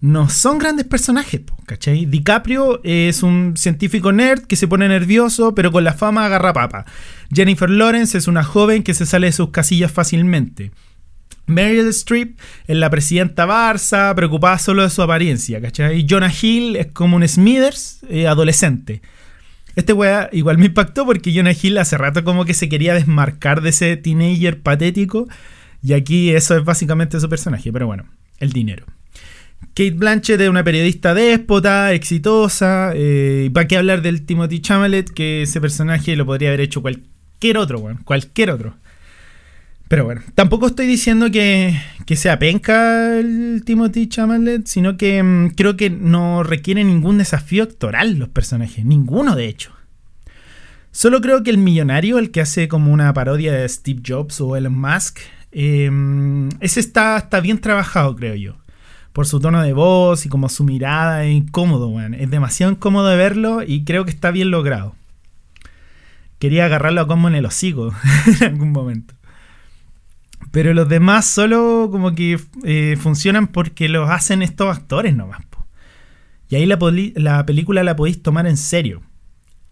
no 0.00 0.28
son 0.30 0.58
grandes 0.58 0.86
personajes, 0.86 1.40
¿cachai? 1.66 2.06
DiCaprio 2.06 2.80
es 2.84 3.22
un 3.22 3.54
científico 3.56 4.12
nerd 4.12 4.42
que 4.42 4.56
se 4.56 4.68
pone 4.68 4.88
nervioso, 4.88 5.54
pero 5.54 5.72
con 5.72 5.82
la 5.82 5.92
fama 5.92 6.24
agarra 6.26 6.52
papa. 6.52 6.86
Jennifer 7.32 7.68
Lawrence 7.68 8.16
es 8.16 8.28
una 8.28 8.44
joven 8.44 8.82
que 8.82 8.94
se 8.94 9.06
sale 9.06 9.26
de 9.26 9.32
sus 9.32 9.50
casillas 9.50 9.90
fácilmente. 9.90 10.70
Meryl 11.46 11.88
Streep 11.88 12.38
es 12.66 12.76
la 12.76 12.90
presidenta 12.90 13.46
Barça, 13.46 14.14
preocupada 14.14 14.58
solo 14.58 14.82
de 14.82 14.90
su 14.90 15.02
apariencia, 15.02 15.60
¿cachai? 15.60 16.06
Jonah 16.08 16.32
Hill 16.32 16.76
es 16.76 16.88
como 16.88 17.16
un 17.16 17.26
Smithers 17.26 18.00
eh, 18.08 18.28
adolescente. 18.28 19.02
Este 19.78 19.92
weá 19.92 20.28
igual 20.32 20.58
me 20.58 20.66
impactó 20.66 21.06
porque 21.06 21.32
Jonah 21.32 21.52
Hill 21.52 21.78
hace 21.78 21.96
rato 21.96 22.24
como 22.24 22.44
que 22.44 22.52
se 22.52 22.68
quería 22.68 22.94
desmarcar 22.94 23.60
de 23.60 23.68
ese 23.68 23.96
teenager 23.96 24.60
patético. 24.60 25.28
Y 25.84 25.92
aquí 25.92 26.30
eso 26.30 26.56
es 26.56 26.64
básicamente 26.64 27.20
su 27.20 27.28
personaje, 27.28 27.72
pero 27.72 27.86
bueno, 27.86 28.04
el 28.40 28.50
dinero. 28.50 28.86
Kate 29.76 29.92
Blanchett 29.92 30.40
es 30.40 30.48
una 30.48 30.64
periodista 30.64 31.14
déspota, 31.14 31.92
exitosa. 31.92 32.90
Eh, 32.96 33.50
para 33.54 33.68
qué 33.68 33.76
hablar 33.76 34.02
del 34.02 34.26
Timothy 34.26 34.58
Chalamet, 34.58 35.10
que 35.10 35.42
ese 35.42 35.60
personaje 35.60 36.16
lo 36.16 36.26
podría 36.26 36.48
haber 36.48 36.62
hecho 36.62 36.82
cualquier 36.82 37.56
otro, 37.56 37.78
bueno, 37.78 38.00
cualquier 38.04 38.50
otro. 38.50 38.74
Pero 39.88 40.04
bueno, 40.04 40.20
tampoco 40.34 40.66
estoy 40.66 40.86
diciendo 40.86 41.30
que, 41.30 41.80
que 42.04 42.16
sea 42.16 42.38
penca 42.38 43.18
el 43.18 43.62
Timothy 43.64 44.08
Chalamet, 44.08 44.66
sino 44.66 44.96
que 44.96 45.22
mmm, 45.22 45.48
creo 45.50 45.76
que 45.76 45.88
no 45.90 46.42
requiere 46.42 46.84
ningún 46.84 47.18
desafío 47.18 47.62
actoral 47.62 48.18
los 48.18 48.28
personajes, 48.28 48.84
ninguno 48.84 49.34
de 49.34 49.46
hecho. 49.46 49.72
Solo 50.90 51.20
creo 51.20 51.42
que 51.42 51.50
el 51.50 51.58
millonario, 51.58 52.18
el 52.18 52.30
que 52.30 52.40
hace 52.40 52.68
como 52.68 52.92
una 52.92 53.12
parodia 53.14 53.52
de 53.52 53.68
Steve 53.68 54.02
Jobs 54.06 54.40
o 54.40 54.56
Elon 54.56 54.78
Musk, 54.78 55.18
eh, 55.52 55.90
ese 56.60 56.80
está, 56.80 57.16
está 57.16 57.40
bien 57.40 57.58
trabajado, 57.58 58.14
creo 58.14 58.34
yo 58.34 58.56
por 59.18 59.26
su 59.26 59.40
tono 59.40 59.62
de 59.62 59.72
voz 59.72 60.26
y 60.26 60.28
como 60.28 60.48
su 60.48 60.62
mirada 60.62 61.24
es 61.24 61.34
incómodo, 61.34 61.88
weón. 61.88 62.14
Es 62.14 62.30
demasiado 62.30 62.70
incómodo 62.70 63.08
de 63.08 63.16
verlo 63.16 63.64
y 63.66 63.82
creo 63.82 64.04
que 64.04 64.12
está 64.12 64.30
bien 64.30 64.52
logrado. 64.52 64.94
Quería 66.38 66.66
agarrarlo 66.66 67.04
como 67.08 67.26
en 67.26 67.34
el 67.34 67.44
hocico 67.44 67.92
en 68.40 68.46
algún 68.46 68.70
momento. 68.70 69.14
Pero 70.50 70.74
los 70.74 70.88
demás 70.88 71.26
solo 71.26 71.88
como 71.90 72.14
que 72.14 72.40
eh, 72.64 72.96
funcionan 72.98 73.48
porque 73.48 73.88
los 73.88 74.08
hacen 74.08 74.42
estos 74.42 74.74
actores 74.76 75.14
nomás. 75.14 75.44
Po. 75.46 75.66
Y 76.48 76.56
ahí 76.56 76.66
la, 76.66 76.78
la 77.14 77.46
película 77.46 77.82
la 77.82 77.96
podéis 77.96 78.22
tomar 78.22 78.46
en 78.46 78.56
serio. 78.56 79.02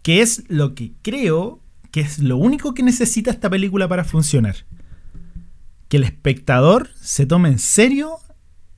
Que 0.02 0.22
es 0.22 0.44
lo 0.48 0.74
que 0.74 0.92
creo 1.02 1.60
que 1.90 2.00
es 2.00 2.18
lo 2.18 2.36
único 2.36 2.74
que 2.74 2.82
necesita 2.82 3.30
esta 3.30 3.48
película 3.48 3.88
para 3.88 4.04
funcionar. 4.04 4.56
Que 5.88 5.96
el 5.96 6.04
espectador 6.04 6.90
se 7.00 7.26
tome 7.26 7.48
en 7.48 7.58
serio 7.58 8.18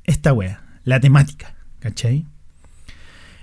esta 0.05 0.33
wea, 0.33 0.63
la 0.85 1.01
temática, 1.01 1.57
¿cachai? 1.81 2.27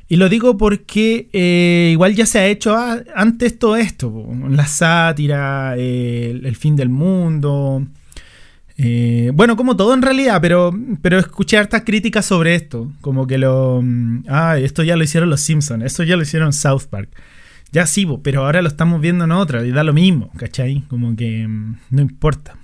Y 0.08 0.18
lo 0.18 0.30
digo 0.30 0.56
porque 0.58 1.30
eh, 1.34 1.90
igual 1.92 2.16
ya 2.16 2.26
se 2.26 2.40
ha 2.40 2.48
hecho 2.48 2.76
antes 3.16 3.58
todo 3.58 3.76
esto, 3.76 4.28
la 4.50 4.68
sátira, 4.68 5.76
el, 5.76 6.56
fin 6.56 6.76
del 6.76 6.90
mundo. 6.90 7.86
Eh, 8.78 9.32
bueno, 9.34 9.56
como 9.56 9.78
todo 9.78 9.94
en 9.94 10.02
realidad, 10.02 10.40
pero, 10.42 10.74
pero 11.02 11.18
escuché 11.18 11.58
hartas 11.58 11.84
críticas 11.86 12.26
sobre 12.26 12.56
esto. 12.56 12.92
Como 13.02 13.28
que 13.28 13.38
lo... 13.38 13.84
Ah, 14.28 14.58
esto 14.58 14.84
ya 14.84 14.96
lo 14.96 15.04
hicieron 15.04 15.30
los 15.30 15.42
Simpsons, 15.42 15.84
esto 15.84 16.04
ya 16.04 16.16
lo 16.16 16.24
hicieron 16.24 16.54
South 16.54 16.84
Park. 16.90 17.10
Ya 17.72 17.86
sí, 17.86 18.08
pero 18.24 18.46
ahora 18.46 18.62
lo 18.62 18.68
estamos 18.68 19.02
viendo 19.02 19.26
en 19.26 19.32
otra 19.32 19.66
y 19.66 19.72
da 19.72 19.84
lo 19.84 19.94
mismo, 19.94 20.32
¿cachai? 20.38 20.84
Como 20.88 21.16
que 21.16 21.48
mm, 21.48 21.78
no 21.90 22.02
importa. 22.02 22.58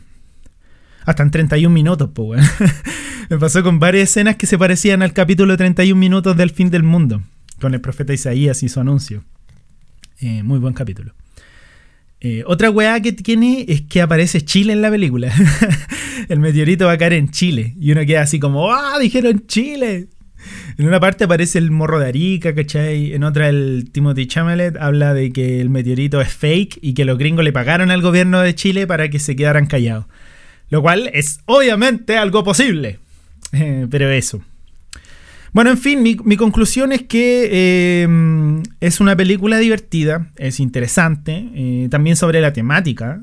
Hasta 1.06 1.24
en 1.24 1.32
31 1.32 1.74
minutos, 1.74 2.10
pues, 2.14 2.42
weón. 2.42 2.46
Me 3.30 3.38
pasó 3.38 3.64
con 3.64 3.80
varias 3.80 4.10
escenas 4.10 4.36
que 4.36 4.46
se 4.46 4.58
parecían 4.58 5.02
al 5.02 5.14
capítulo 5.14 5.56
31 5.56 5.98
minutos 5.98 6.36
del 6.36 6.50
fin 6.50 6.70
del 6.70 6.84
mundo, 6.84 7.22
con 7.60 7.74
el 7.74 7.82
profeta 7.82 8.14
Isaías 8.14 8.62
y 8.62 8.70
su 8.70 8.80
anuncio. 8.80 9.24
Eh, 10.20 10.44
muy 10.44 10.60
buen 10.60 10.74
capítulo. 10.74 11.14
Eh, 12.20 12.44
otra 12.46 12.70
weá 12.70 13.02
que 13.02 13.14
tiene 13.14 13.66
es 13.68 13.82
que 13.82 14.02
aparece 14.02 14.42
Chile 14.42 14.74
en 14.74 14.82
la 14.82 14.92
película. 14.92 15.34
el 16.30 16.40
meteorito 16.40 16.86
va 16.86 16.94
a 16.94 16.98
caer 16.98 17.14
en 17.14 17.30
Chile. 17.30 17.76
Y 17.80 17.92
uno 17.92 18.06
queda 18.06 18.22
así 18.22 18.40
como, 18.40 18.72
¡ah! 18.72 18.98
Dijeron 19.00 19.46
Chile. 19.48 20.08
En 20.78 20.88
una 20.88 21.00
parte 21.00 21.26
aparece 21.26 21.60
el 21.60 21.72
morro 21.72 22.00
de 22.00 22.08
Arica, 22.08 22.56
¿cachai? 22.56 23.14
En 23.14 23.24
otra 23.24 23.50
el 23.50 23.90
Timothy 23.92 24.26
Chalamet 24.26 24.78
habla 24.78 25.14
de 25.14 25.32
que 25.32 25.62
el 25.62 25.70
meteorito 25.70 26.20
es 26.22 26.30
fake 26.30 26.80
y 26.82 26.94
que 26.94 27.06
los 27.06 27.18
gringos 27.18 27.44
le 27.44 27.54
pagaron 27.54 27.92
al 27.92 28.02
gobierno 28.02 28.42
de 28.42 28.56
Chile 28.56 28.88
para 28.88 29.10
que 29.10 29.20
se 29.20 29.36
quedaran 29.36 29.68
callados. 29.68 30.06
Lo 30.70 30.82
cual 30.82 31.10
es 31.14 31.42
obviamente 31.46 32.18
algo 32.18 32.44
posible. 32.44 33.00
Eh, 33.54 33.88
pero 33.90 34.10
eso. 34.10 34.42
Bueno, 35.54 35.72
en 35.72 35.78
fin, 35.78 36.02
mi, 36.02 36.16
mi 36.24 36.38
conclusión 36.38 36.94
es 36.94 37.04
que 37.04 37.50
eh, 37.52 38.62
es 38.80 39.02
una 39.02 39.18
película 39.18 39.58
divertida, 39.58 40.32
es 40.38 40.62
interesante, 40.62 41.50
eh, 41.54 41.88
también 41.92 42.16
sobre 42.16 42.40
la 42.40 42.54
temática. 42.54 43.22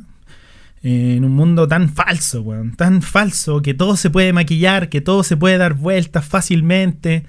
En 0.83 1.25
un 1.25 1.33
mundo 1.33 1.67
tan 1.67 1.89
falso, 1.89 2.43
weón, 2.43 2.77
tan 2.77 3.03
falso, 3.03 3.63
que 3.63 3.75
todo 3.75 3.97
se 3.97 4.11
puede 4.11 4.33
maquillar, 4.33 4.89
que 4.89 5.01
todo 5.01 5.25
se 5.25 5.37
puede 5.37 5.59
dar 5.59 5.75
vueltas 5.75 6.25
fácilmente. 6.25 7.25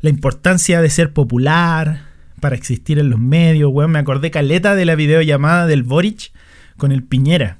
La 0.00 0.10
importancia 0.10 0.80
de 0.80 0.90
ser 0.90 1.12
popular 1.12 2.06
para 2.40 2.56
existir 2.56 2.98
en 2.98 3.10
los 3.10 3.18
medios, 3.18 3.70
weón. 3.72 3.90
Me 3.90 3.98
acordé 3.98 4.30
caleta 4.30 4.74
de 4.74 4.84
la 4.84 4.94
videollamada 4.94 5.66
del 5.66 5.82
Boric 5.82 6.32
con 6.76 6.92
el 6.92 7.02
Piñera. 7.02 7.58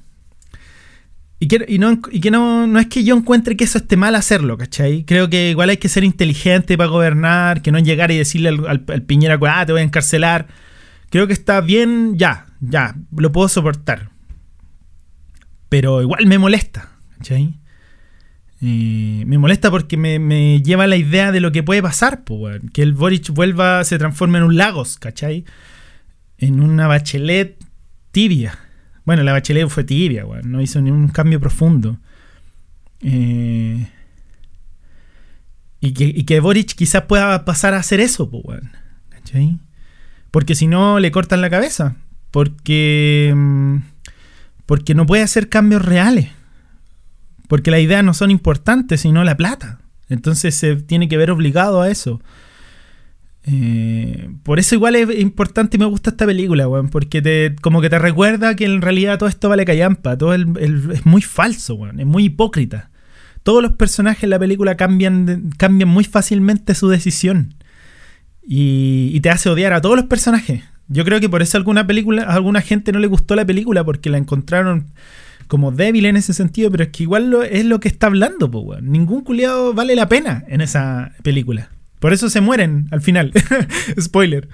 Y 1.39 1.47
que, 1.47 1.65
y 1.67 1.77
no, 1.77 1.99
y 2.11 2.19
que 2.19 2.31
no, 2.31 2.65
no, 2.65 2.79
es 2.79 2.87
que 2.87 3.03
yo 3.03 3.15
encuentre 3.15 3.55
que 3.55 3.65
eso 3.65 3.77
esté 3.77 3.95
mal 3.95 4.15
hacerlo, 4.15 4.57
¿cachai? 4.57 5.03
Creo 5.05 5.29
que 5.29 5.51
igual 5.51 5.69
hay 5.69 5.77
que 5.77 5.87
ser 5.87 6.03
inteligente 6.03 6.77
para 6.77 6.89
gobernar, 6.89 7.61
que 7.61 7.71
no 7.71 7.77
llegar 7.77 8.09
y 8.09 8.17
decirle 8.17 8.49
al, 8.49 8.67
al, 8.67 8.83
al 8.87 9.01
Piñera, 9.03 9.37
ah, 9.41 9.65
te 9.65 9.71
voy 9.71 9.81
a 9.81 9.83
encarcelar. 9.83 10.47
Creo 11.11 11.27
que 11.27 11.33
está 11.33 11.61
bien, 11.61 12.17
ya, 12.17 12.47
ya, 12.59 12.95
lo 13.15 13.31
puedo 13.31 13.47
soportar. 13.49 14.09
Pero 15.69 16.01
igual 16.01 16.25
me 16.25 16.37
molesta, 16.37 16.91
¿cachai? 17.17 17.59
Eh, 18.61 19.23
me 19.25 19.37
molesta 19.37 19.69
porque 19.69 19.97
me, 19.97 20.19
me, 20.19 20.61
lleva 20.61 20.87
la 20.87 20.95
idea 20.95 21.31
de 21.31 21.39
lo 21.39 21.51
que 21.51 21.63
puede 21.63 21.81
pasar, 21.81 22.23
pues, 22.23 22.61
que 22.73 22.81
el 22.81 22.93
Boric 22.93 23.29
vuelva, 23.31 23.83
se 23.83 23.97
transforme 23.97 24.39
en 24.39 24.45
un 24.45 24.57
Lagos, 24.57 24.97
¿cachai? 24.97 25.45
En 26.37 26.61
una 26.61 26.87
bachelet 26.87 27.57
tibia. 28.11 28.57
Bueno, 29.07 29.23
la 29.23 29.31
Bachelet 29.31 29.69
fue 29.69 29.85
tibia, 29.85 30.25
weón. 30.25 30.51
No 30.51 30.61
hizo 30.61 30.81
ningún 30.81 31.07
cambio 31.07 31.39
profundo. 31.39 31.97
Eh, 33.01 33.87
y, 35.79 35.93
que, 35.93 36.03
y, 36.03 36.23
que, 36.23 36.39
Boric 36.41 36.73
quizás 36.73 37.03
pueda 37.03 37.45
pasar 37.45 37.73
a 37.73 37.77
hacer 37.77 38.01
eso, 38.01 38.29
pues, 38.29 38.43
weón. 38.43 38.71
¿Cachai? 39.07 39.59
Porque 40.29 40.55
si 40.55 40.67
no, 40.67 40.99
le 40.99 41.11
cortan 41.11 41.39
la 41.39 41.49
cabeza. 41.49 41.95
Porque. 42.31 43.33
Porque 44.67 44.93
no 44.93 45.07
puede 45.07 45.23
hacer 45.23 45.49
cambios 45.49 45.83
reales. 45.83 46.29
Porque 47.47 47.71
las 47.71 47.79
ideas 47.79 48.03
no 48.03 48.13
son 48.13 48.29
importantes, 48.29 49.01
sino 49.01 49.23
la 49.23 49.35
plata. 49.35 49.79
Entonces 50.09 50.53
se 50.53 50.75
tiene 50.75 51.09
que 51.09 51.17
ver 51.17 51.31
obligado 51.31 51.81
a 51.81 51.89
eso. 51.89 52.21
Eh, 53.49 54.29
por 54.43 54.59
eso 54.59 54.75
igual 54.75 54.95
es 54.95 55.19
importante 55.19 55.77
y 55.77 55.79
me 55.79 55.85
gusta 55.85 56.09
esta 56.09 56.25
película, 56.25 56.67
weón, 56.67 56.89
porque 56.89 57.21
te, 57.21 57.55
como 57.61 57.79
que 57.79 57.89
te 57.89 57.97
recuerda 57.97 58.55
que 58.55 58.65
en 58.65 58.81
realidad 58.81 59.17
todo 59.17 59.29
esto 59.29 59.47
vale 59.47 59.63
callampa, 59.63 60.17
todo 60.17 60.33
el, 60.33 60.53
es 60.91 61.05
muy 61.05 61.21
falso, 61.21 61.75
weón, 61.75 61.99
es 62.01 62.05
muy 62.05 62.25
hipócrita. 62.25 62.91
Todos 63.43 63.63
los 63.63 63.71
personajes 63.71 64.25
en 64.25 64.31
la 64.31 64.39
película 64.39 64.75
cambian, 64.75 65.51
cambian 65.57 65.87
muy 65.89 66.03
fácilmente 66.03 66.75
su 66.75 66.89
decisión 66.89 67.55
y, 68.47 69.19
te 69.21 69.29
hace 69.29 69.49
odiar 69.49 69.73
a 69.73 69.81
todos 69.81 69.95
los 69.95 70.05
personajes. 70.05 70.63
Yo 70.89 71.03
creo 71.03 71.19
que 71.19 71.29
por 71.29 71.41
eso 71.41 71.57
alguna 71.57 71.85
película, 71.85 72.23
a 72.23 72.33
alguna 72.35 72.61
gente 72.61 72.91
no 72.91 72.99
le 72.99 73.07
gustó 73.07 73.35
la 73.35 73.45
película 73.45 73.83
porque 73.83 74.09
la 74.09 74.17
encontraron 74.17 74.87
como 75.47 75.71
débil 75.71 76.05
en 76.05 76.17
ese 76.17 76.33
sentido, 76.33 76.71
pero 76.71 76.83
es 76.83 76.89
que 76.89 77.03
igual 77.03 77.33
es 77.49 77.65
lo 77.65 77.79
que 77.79 77.87
está 77.87 78.07
hablando, 78.07 78.47
weón. 78.47 78.91
Ningún 78.91 79.23
culiado 79.23 79.73
vale 79.73 79.95
la 79.95 80.09
pena 80.09 80.43
en 80.47 80.61
esa 80.61 81.13
película. 81.23 81.69
Por 81.99 82.13
eso 82.13 82.29
se 82.29 82.41
mueren 82.41 82.87
al 82.91 83.01
final. 83.01 83.33
Spoiler. 83.99 84.49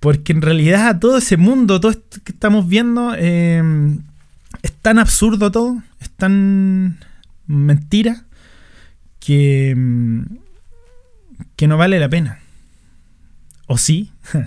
Porque 0.00 0.32
en 0.32 0.42
realidad 0.42 0.98
todo 0.98 1.18
ese 1.18 1.36
mundo, 1.36 1.80
todo 1.80 1.92
esto 1.92 2.18
que 2.24 2.32
estamos 2.32 2.68
viendo, 2.68 3.14
eh, 3.16 3.62
es 4.62 4.72
tan 4.72 4.98
absurdo 4.98 5.50
todo, 5.50 5.82
es 6.00 6.10
tan, 6.10 6.98
mentira 7.46 8.24
que, 9.20 9.74
mm, 9.76 10.22
que 11.56 11.66
no 11.66 11.76
vale 11.76 11.98
la 11.98 12.08
pena. 12.08 12.40
O 13.66 13.78
sí, 13.78 14.12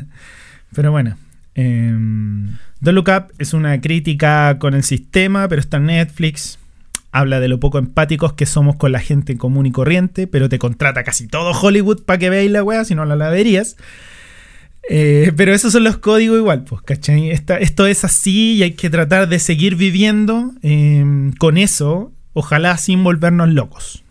pero 0.73 0.91
bueno. 0.91 1.17
Eh, 1.55 1.91
Don't 2.79 2.95
Look 2.95 3.09
Up 3.09 3.33
es 3.39 3.53
una 3.53 3.81
crítica 3.81 4.59
con 4.59 4.73
el 4.73 4.83
sistema, 4.83 5.47
pero 5.47 5.59
está 5.59 5.77
en 5.77 5.87
Netflix. 5.87 6.59
Habla 7.11 7.39
de 7.39 7.47
lo 7.47 7.59
poco 7.59 7.79
empáticos 7.79 8.33
que 8.33 8.45
somos 8.45 8.75
con 8.75 8.91
la 8.91 8.99
gente 8.99 9.37
común 9.37 9.65
y 9.65 9.71
corriente, 9.71 10.27
pero 10.27 10.49
te 10.49 10.59
contrata 10.59 11.03
casi 11.03 11.27
todo 11.27 11.51
Hollywood 11.51 12.03
para 12.03 12.19
que 12.19 12.29
veáis 12.29 12.51
la 12.51 12.63
wea, 12.63 12.85
si 12.85 12.93
no 12.93 13.05
la, 13.05 13.15
la 13.15 13.29
verías. 13.29 13.77
Eh, 14.89 15.33
pero 15.35 15.53
esos 15.53 15.73
son 15.73 15.83
los 15.83 15.97
códigos 15.97 16.37
igual, 16.37 16.63
pues, 16.63 16.81
¿cachai? 16.81 17.29
esto 17.31 17.87
es 17.87 18.05
así 18.05 18.53
y 18.53 18.63
hay 18.63 18.71
que 18.71 18.89
tratar 18.89 19.27
de 19.27 19.39
seguir 19.39 19.75
viviendo 19.75 20.53
em, 20.61 21.33
con 21.33 21.57
eso, 21.57 22.13
ojalá 22.33 22.77
sin 22.77 23.03
volvernos 23.03 23.49
locos. 23.49 24.03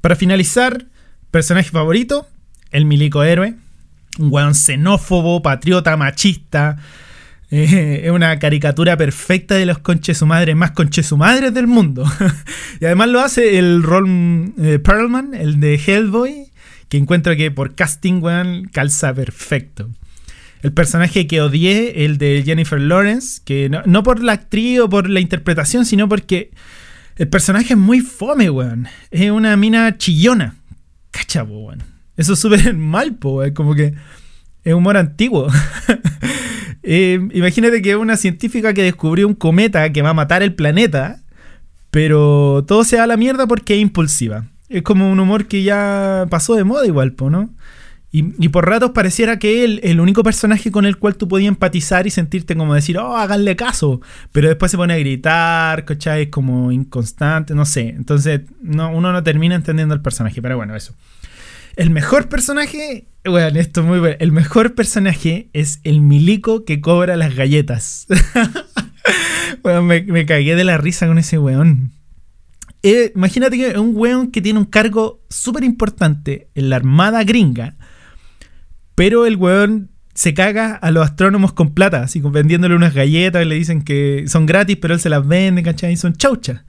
Para 0.00 0.14
finalizar, 0.14 0.86
personaje 1.30 1.70
favorito, 1.70 2.28
el 2.70 2.84
milico 2.84 3.24
héroe. 3.24 3.54
Un 4.18 4.32
weón 4.32 4.54
xenófobo, 4.54 5.42
patriota, 5.42 5.96
machista. 5.96 6.78
Es 7.50 8.08
una 8.10 8.38
caricatura 8.38 8.96
perfecta 8.96 9.56
de 9.56 9.66
los 9.66 9.78
conches 9.78 10.18
su 10.18 10.26
madre 10.26 10.54
más 10.54 10.70
conches 10.70 11.06
su 11.06 11.16
madre 11.16 11.50
del 11.50 11.66
mundo. 11.66 12.04
y 12.80 12.84
además 12.84 13.08
lo 13.08 13.20
hace 13.20 13.58
el 13.58 13.82
Ron 13.82 14.54
eh, 14.56 14.78
Perlman, 14.78 15.34
el 15.34 15.58
de 15.58 15.74
Hellboy, 15.74 16.52
que 16.88 16.96
encuentro 16.96 17.34
que 17.36 17.50
por 17.50 17.74
casting, 17.74 18.22
weón, 18.22 18.70
calza 18.72 19.12
perfecto. 19.12 19.90
El 20.62 20.72
personaje 20.72 21.26
que 21.26 21.40
odié, 21.40 22.04
el 22.04 22.18
de 22.18 22.42
Jennifer 22.44 22.80
Lawrence, 22.80 23.40
que 23.44 23.70
no, 23.70 24.02
por 24.02 24.22
la 24.22 24.32
actriz 24.32 24.80
o 24.80 24.88
por 24.88 25.08
la 25.08 25.20
interpretación, 25.20 25.86
sino 25.86 26.08
porque 26.08 26.50
el 27.16 27.28
personaje 27.28 27.72
es 27.72 27.78
muy 27.78 28.00
fome, 28.00 28.50
weón. 28.50 28.86
Es 29.10 29.30
una 29.30 29.56
mina 29.56 29.96
chillona. 29.96 30.56
Cacha, 31.10 31.42
weón. 31.44 31.82
Eso 32.20 32.34
es 32.34 32.38
súper 32.38 32.74
mal, 32.76 33.16
po, 33.16 33.42
es 33.42 33.52
como 33.52 33.74
que 33.74 33.94
es 34.64 34.74
humor 34.74 34.96
antiguo. 34.96 35.48
Eh, 36.82 37.20
imagínate 37.34 37.82
que 37.82 37.94
una 37.94 38.16
científica 38.16 38.72
que 38.72 38.82
descubrió 38.82 39.28
un 39.28 39.34
cometa 39.34 39.92
que 39.92 40.00
va 40.00 40.10
a 40.10 40.14
matar 40.14 40.42
el 40.42 40.54
planeta, 40.54 41.20
pero 41.90 42.64
todo 42.66 42.84
se 42.84 42.96
da 42.96 43.04
a 43.04 43.06
la 43.06 43.18
mierda 43.18 43.46
porque 43.46 43.74
es 43.74 43.82
impulsiva 43.82 44.46
es 44.70 44.82
como 44.82 45.10
un 45.10 45.20
humor 45.20 45.46
que 45.46 45.62
ya 45.62 46.26
pasó 46.30 46.54
de 46.54 46.64
moda 46.64 46.86
igual, 46.86 47.14
¿no? 47.28 47.50
Y, 48.12 48.48
por 48.48 48.68
ratos 48.68 48.90
pareciera 48.90 49.38
que 49.38 49.62
él, 49.62 49.78
el 49.84 50.00
único 50.00 50.24
personaje 50.24 50.72
con 50.72 50.84
el 50.84 50.96
cual 50.96 51.14
tú 51.14 51.28
podías 51.28 51.46
empatizar 51.46 52.08
y 52.08 52.10
sentirte 52.10 52.56
como 52.56 52.74
decir, 52.74 52.98
oh, 52.98 53.16
háganle 53.16 53.54
caso. 53.54 54.00
Pero 54.32 54.48
después 54.48 54.72
se 54.72 54.76
pone 54.76 54.94
a 54.94 54.98
gritar, 54.98 55.84
¿cachai? 55.84 56.22
Es 56.22 56.28
como 56.28 56.72
inconstante, 56.72 57.54
no 57.54 57.64
sé. 57.64 57.90
Entonces 57.90 58.40
no, 58.62 58.90
uno 58.90 59.12
no 59.12 59.22
termina 59.22 59.54
entendiendo 59.54 59.94
el 59.94 60.00
personaje, 60.00 60.42
pero 60.42 60.56
bueno, 60.56 60.74
eso. 60.74 60.92
El 61.76 61.90
mejor 61.90 62.28
personaje, 62.28 63.06
bueno, 63.24 63.58
esto 63.60 63.80
es 63.80 63.86
muy 63.86 63.98
bueno. 63.98 64.16
El 64.18 64.32
mejor 64.32 64.74
personaje 64.74 65.50
es 65.52 65.80
el 65.84 66.00
milico 66.00 66.64
que 66.64 66.80
cobra 66.80 67.16
las 67.16 67.34
galletas. 67.34 68.06
bueno, 69.62 69.82
me, 69.82 70.02
me 70.02 70.26
cagué 70.26 70.54
de 70.54 70.64
la 70.64 70.78
risa 70.78 71.06
con 71.06 71.18
ese 71.18 71.38
weón. 71.38 71.92
Eh, 72.82 73.12
imagínate 73.14 73.56
que 73.56 73.68
es 73.68 73.76
un 73.76 73.92
weón 73.94 74.30
que 74.30 74.40
tiene 74.40 74.58
un 74.58 74.64
cargo 74.64 75.22
súper 75.28 75.64
importante 75.64 76.48
en 76.54 76.70
la 76.70 76.76
armada 76.76 77.22
gringa, 77.24 77.76
pero 78.94 79.26
el 79.26 79.36
weón 79.36 79.90
se 80.14 80.32
caga 80.34 80.74
a 80.74 80.90
los 80.90 81.04
astrónomos 81.04 81.52
con 81.52 81.74
plata, 81.74 82.02
así 82.02 82.20
vendiéndole 82.20 82.74
unas 82.74 82.94
galletas, 82.94 83.44
y 83.44 83.48
le 83.48 83.54
dicen 83.54 83.82
que 83.82 84.24
son 84.28 84.46
gratis, 84.46 84.78
pero 84.80 84.94
él 84.94 85.00
se 85.00 85.10
las 85.10 85.26
vende, 85.26 85.62
¿cachai? 85.62 85.92
Y 85.92 85.96
son 85.96 86.14
chauchas. 86.14 86.62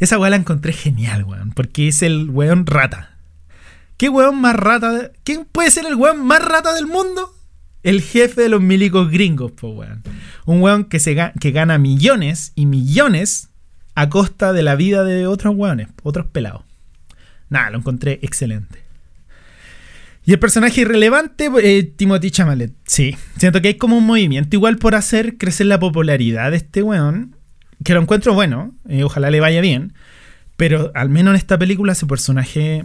Esa 0.00 0.18
weón 0.18 0.30
la 0.30 0.36
encontré 0.36 0.72
genial, 0.72 1.24
weón, 1.24 1.52
porque 1.52 1.88
es 1.88 2.02
el 2.02 2.28
weón 2.30 2.66
rata. 2.66 3.15
¿Qué 3.96 4.08
weón 4.08 4.40
más 4.40 4.56
rata? 4.56 5.10
¿Quién 5.24 5.44
puede 5.44 5.70
ser 5.70 5.86
el 5.86 5.94
weón 5.94 6.24
más 6.24 6.44
rata 6.44 6.74
del 6.74 6.86
mundo? 6.86 7.34
El 7.82 8.02
jefe 8.02 8.42
de 8.42 8.48
los 8.48 8.60
milicos 8.60 9.10
gringos, 9.10 9.52
pues 9.52 9.72
weón. 9.74 10.02
Un 10.44 10.60
weón 10.60 10.84
que, 10.84 10.98
se 10.98 11.16
que 11.40 11.50
gana 11.50 11.78
millones 11.78 12.52
y 12.54 12.66
millones 12.66 13.48
a 13.94 14.08
costa 14.10 14.52
de 14.52 14.62
la 14.62 14.76
vida 14.76 15.04
de 15.04 15.26
otros 15.26 15.54
hueones, 15.56 15.88
otros 16.02 16.26
pelados. 16.26 16.62
Nada, 17.48 17.70
lo 17.70 17.78
encontré 17.78 18.18
excelente. 18.22 18.82
Y 20.26 20.32
el 20.32 20.38
personaje 20.38 20.82
irrelevante, 20.82 21.50
eh, 21.62 21.84
Timothy 21.84 22.30
Chamalet. 22.30 22.72
Sí, 22.84 23.16
siento 23.38 23.62
que 23.62 23.68
hay 23.68 23.74
como 23.76 23.96
un 23.96 24.04
movimiento 24.04 24.56
igual 24.56 24.76
por 24.76 24.96
hacer 24.96 25.38
crecer 25.38 25.66
la 25.66 25.78
popularidad 25.78 26.50
de 26.50 26.58
este 26.58 26.82
weón. 26.82 27.36
Que 27.84 27.94
lo 27.94 28.02
encuentro 28.02 28.34
bueno, 28.34 28.74
eh, 28.88 29.04
ojalá 29.04 29.30
le 29.30 29.40
vaya 29.40 29.60
bien. 29.60 29.94
Pero 30.56 30.90
al 30.94 31.08
menos 31.08 31.32
en 31.32 31.36
esta 31.36 31.58
película 31.58 31.92
ese 31.92 32.06
personaje, 32.06 32.84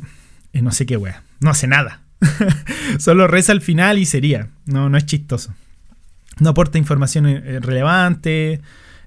eh, 0.54 0.62
no 0.62 0.72
sé 0.72 0.86
qué 0.86 0.98
weón, 0.98 1.16
no 1.40 1.50
hace 1.50 1.68
nada. 1.68 2.02
Solo 3.00 3.28
reza 3.28 3.52
al 3.52 3.62
final 3.62 3.98
y 3.98 4.06
sería. 4.06 4.50
No, 4.66 4.90
no 4.90 4.98
es 4.98 5.06
chistoso. 5.06 5.54
No 6.40 6.52
aporta 6.52 6.78
información 6.78 7.26
relevante. 7.62 8.62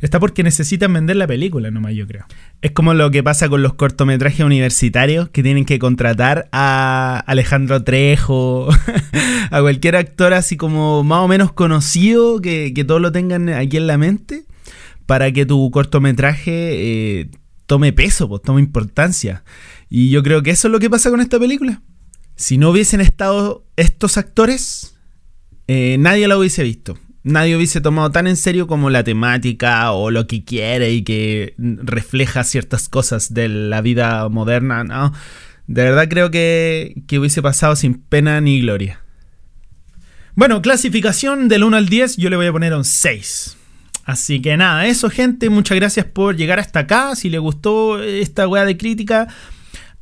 Está 0.04 0.20
porque 0.20 0.42
necesitan 0.42 0.92
vender 0.92 1.16
la 1.16 1.26
película 1.26 1.70
nomás, 1.70 1.94
yo 1.94 2.07
creo. 2.07 2.26
Es 2.61 2.72
como 2.72 2.92
lo 2.92 3.11
que 3.11 3.22
pasa 3.22 3.48
con 3.48 3.62
los 3.62 3.72
cortometrajes 3.72 4.44
universitarios 4.44 5.30
que 5.30 5.42
tienen 5.42 5.64
que 5.64 5.78
contratar 5.78 6.46
a 6.52 7.22
Alejandro 7.26 7.83
Trejo, 7.85 8.68
a 9.50 9.61
cualquier 9.62 9.96
actor 9.96 10.35
así 10.35 10.59
como 10.59 11.04
más 11.04 11.20
o 11.20 11.28
menos 11.28 11.52
conocido, 11.52 12.42
que, 12.42 12.85
todos 12.87 13.00
lo 13.00 13.12
tengan 13.12 13.48
aquí 13.48 13.78
en 13.78 13.87
la 13.87 13.96
mente, 13.96 14.44
para 15.07 15.33
que 15.33 15.46
tu 15.46 15.70
cortometraje 15.70 17.20
eh, 17.20 17.28
tome 17.66 17.92
peso, 17.92 18.29
pues, 18.29 18.42
tome 18.42 18.61
importancia. 18.61 19.44
Y 19.88 20.11
yo 20.11 20.22
creo 20.22 20.42
que 20.42 20.50
eso 20.50 20.68
es 20.68 20.72
lo 20.72 20.81
que 20.81 20.90
pasa 20.90 21.11
con 21.11 21.20
esta 21.20 21.38
película. 21.38 21.83
Si 22.37 22.59
no 22.59 22.70
hubiesen 22.70 23.00
estado 23.00 23.64
estos 23.77 24.16
actores, 24.16 24.96
eh, 25.68 25.96
nadie 25.98 26.27
la 26.29 26.37
hubiese 26.37 26.62
visto 26.62 26.98
nadie 27.24 27.57
hubiese 27.57 27.81
tomado 27.81 28.12
tan 28.12 28.27
en 28.27 28.37
serio 28.37 28.68
como 28.68 28.90
la 28.90 29.03
temática 29.03 29.90
o 29.90 30.11
lo 30.11 30.27
que 30.29 30.44
quiere 30.44 30.92
y 30.92 31.03
que 31.03 31.55
refleja 31.59 32.44
ciertas 32.44 32.88
cosas 32.88 33.35
de 33.35 33.48
la 33.48 33.81
vida 33.81 34.29
moderna. 34.29 35.12
De 35.66 35.83
verdad 35.83 36.09
creo 36.09 36.31
que, 36.31 37.03
que 37.09 37.18
hubiese 37.18 37.42
pasado 37.42 37.74
sin 37.74 37.94
pena 37.94 38.40
ni 38.40 38.61
gloria. 38.61 39.00
Bueno, 40.37 40.62
clasificación 40.62 41.48
del 41.48 41.64
1 41.64 41.77
al 41.77 41.88
10, 41.88 42.18
yo 42.18 42.29
le 42.29 42.37
voy 42.37 42.46
a 42.46 42.53
poner 42.53 42.74
un 42.74 42.85
6. 42.85 43.57
Así 44.04 44.40
que 44.40 44.56
nada, 44.56 44.86
eso 44.86 45.08
gente, 45.08 45.48
muchas 45.50 45.76
gracias 45.76 46.06
por 46.06 46.36
llegar 46.36 46.58
hasta 46.58 46.80
acá. 46.80 47.16
Si 47.16 47.30
le 47.30 47.38
gustó 47.38 48.02
esta 48.02 48.46
weá 48.46 48.64
de 48.64 48.76
crítica, 48.76 49.28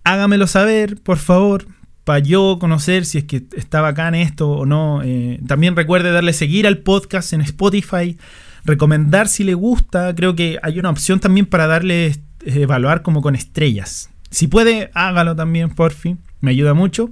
hágamelo 0.05 0.47
saber, 0.47 1.01
por 1.01 1.19
favor 1.19 1.67
para 2.05 2.19
yo 2.19 2.59
conocer 2.59 3.05
si 3.05 3.19
es 3.19 3.25
que 3.25 3.45
está 3.57 3.81
bacán 3.81 4.15
esto 4.15 4.51
o 4.51 4.67
no. 4.67 5.03
Eh, 5.05 5.41
también 5.47 5.77
recuerde 5.77 6.11
darle 6.11 6.33
seguir 6.33 6.67
al 6.67 6.79
podcast 6.79 7.33
en 7.33 7.43
Spotify, 7.43 8.19
recomendar 8.65 9.29
si 9.29 9.45
le 9.45 9.55
gusta. 9.55 10.15
Creo 10.15 10.35
que 10.35 10.59
hay 10.63 10.79
una 10.79 10.91
opción 10.91 11.21
también 11.21 11.47
para 11.47 11.67
darle 11.67 12.07
eh, 12.07 12.17
evaluar 12.45 13.03
como 13.03 13.23
con 13.23 13.35
estrellas. 13.35 14.11
Si 14.31 14.49
puede, 14.49 14.91
hágalo 14.95 15.37
también, 15.37 15.71
por 15.71 15.93
fin. 15.93 16.19
Me 16.41 16.51
ayuda 16.51 16.75
mucho. 16.75 17.11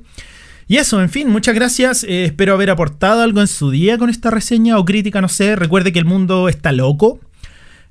Y 0.71 0.77
eso, 0.77 1.03
en 1.03 1.11
fin, 1.11 1.29
muchas 1.29 1.57
gracias. 1.57 2.05
Eh, 2.05 2.27
espero 2.27 2.55
haber 2.55 2.71
aportado 2.71 3.23
algo 3.23 3.41
en 3.41 3.49
su 3.49 3.73
día 3.73 3.99
con 3.99 4.09
esta 4.09 4.31
reseña 4.31 4.79
o 4.79 4.85
crítica, 4.85 5.21
no 5.21 5.29
sé. 5.29 5.57
Recuerde 5.57 5.93
que 5.93 5.99
el 5.99 6.05
mundo 6.05 6.49
está 6.49 6.71
loco. 6.71 7.19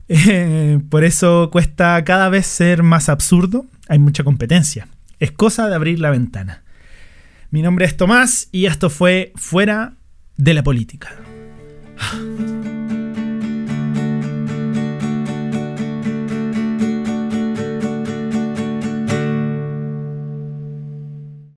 por 0.90 1.04
eso 1.04 1.50
cuesta 1.52 2.02
cada 2.06 2.30
vez 2.30 2.48
ser 2.48 2.82
más 2.82 3.10
absurdo. 3.10 3.66
Hay 3.90 4.00
mucha 4.00 4.24
competencia. 4.24 4.88
Es 5.20 5.34
cosa 5.34 5.68
de 5.68 5.76
abrir 5.76 6.00
la 6.00 6.10
ventana. 6.10 6.64
Mi 7.52 7.62
nombre 7.62 7.84
es 7.84 7.98
Tomás 7.98 8.48
y 8.54 8.66
esto 8.66 8.90
fue 8.90 9.34
Fuera 9.36 9.96
de 10.38 10.54
la 10.54 10.64
Política. 10.64 11.10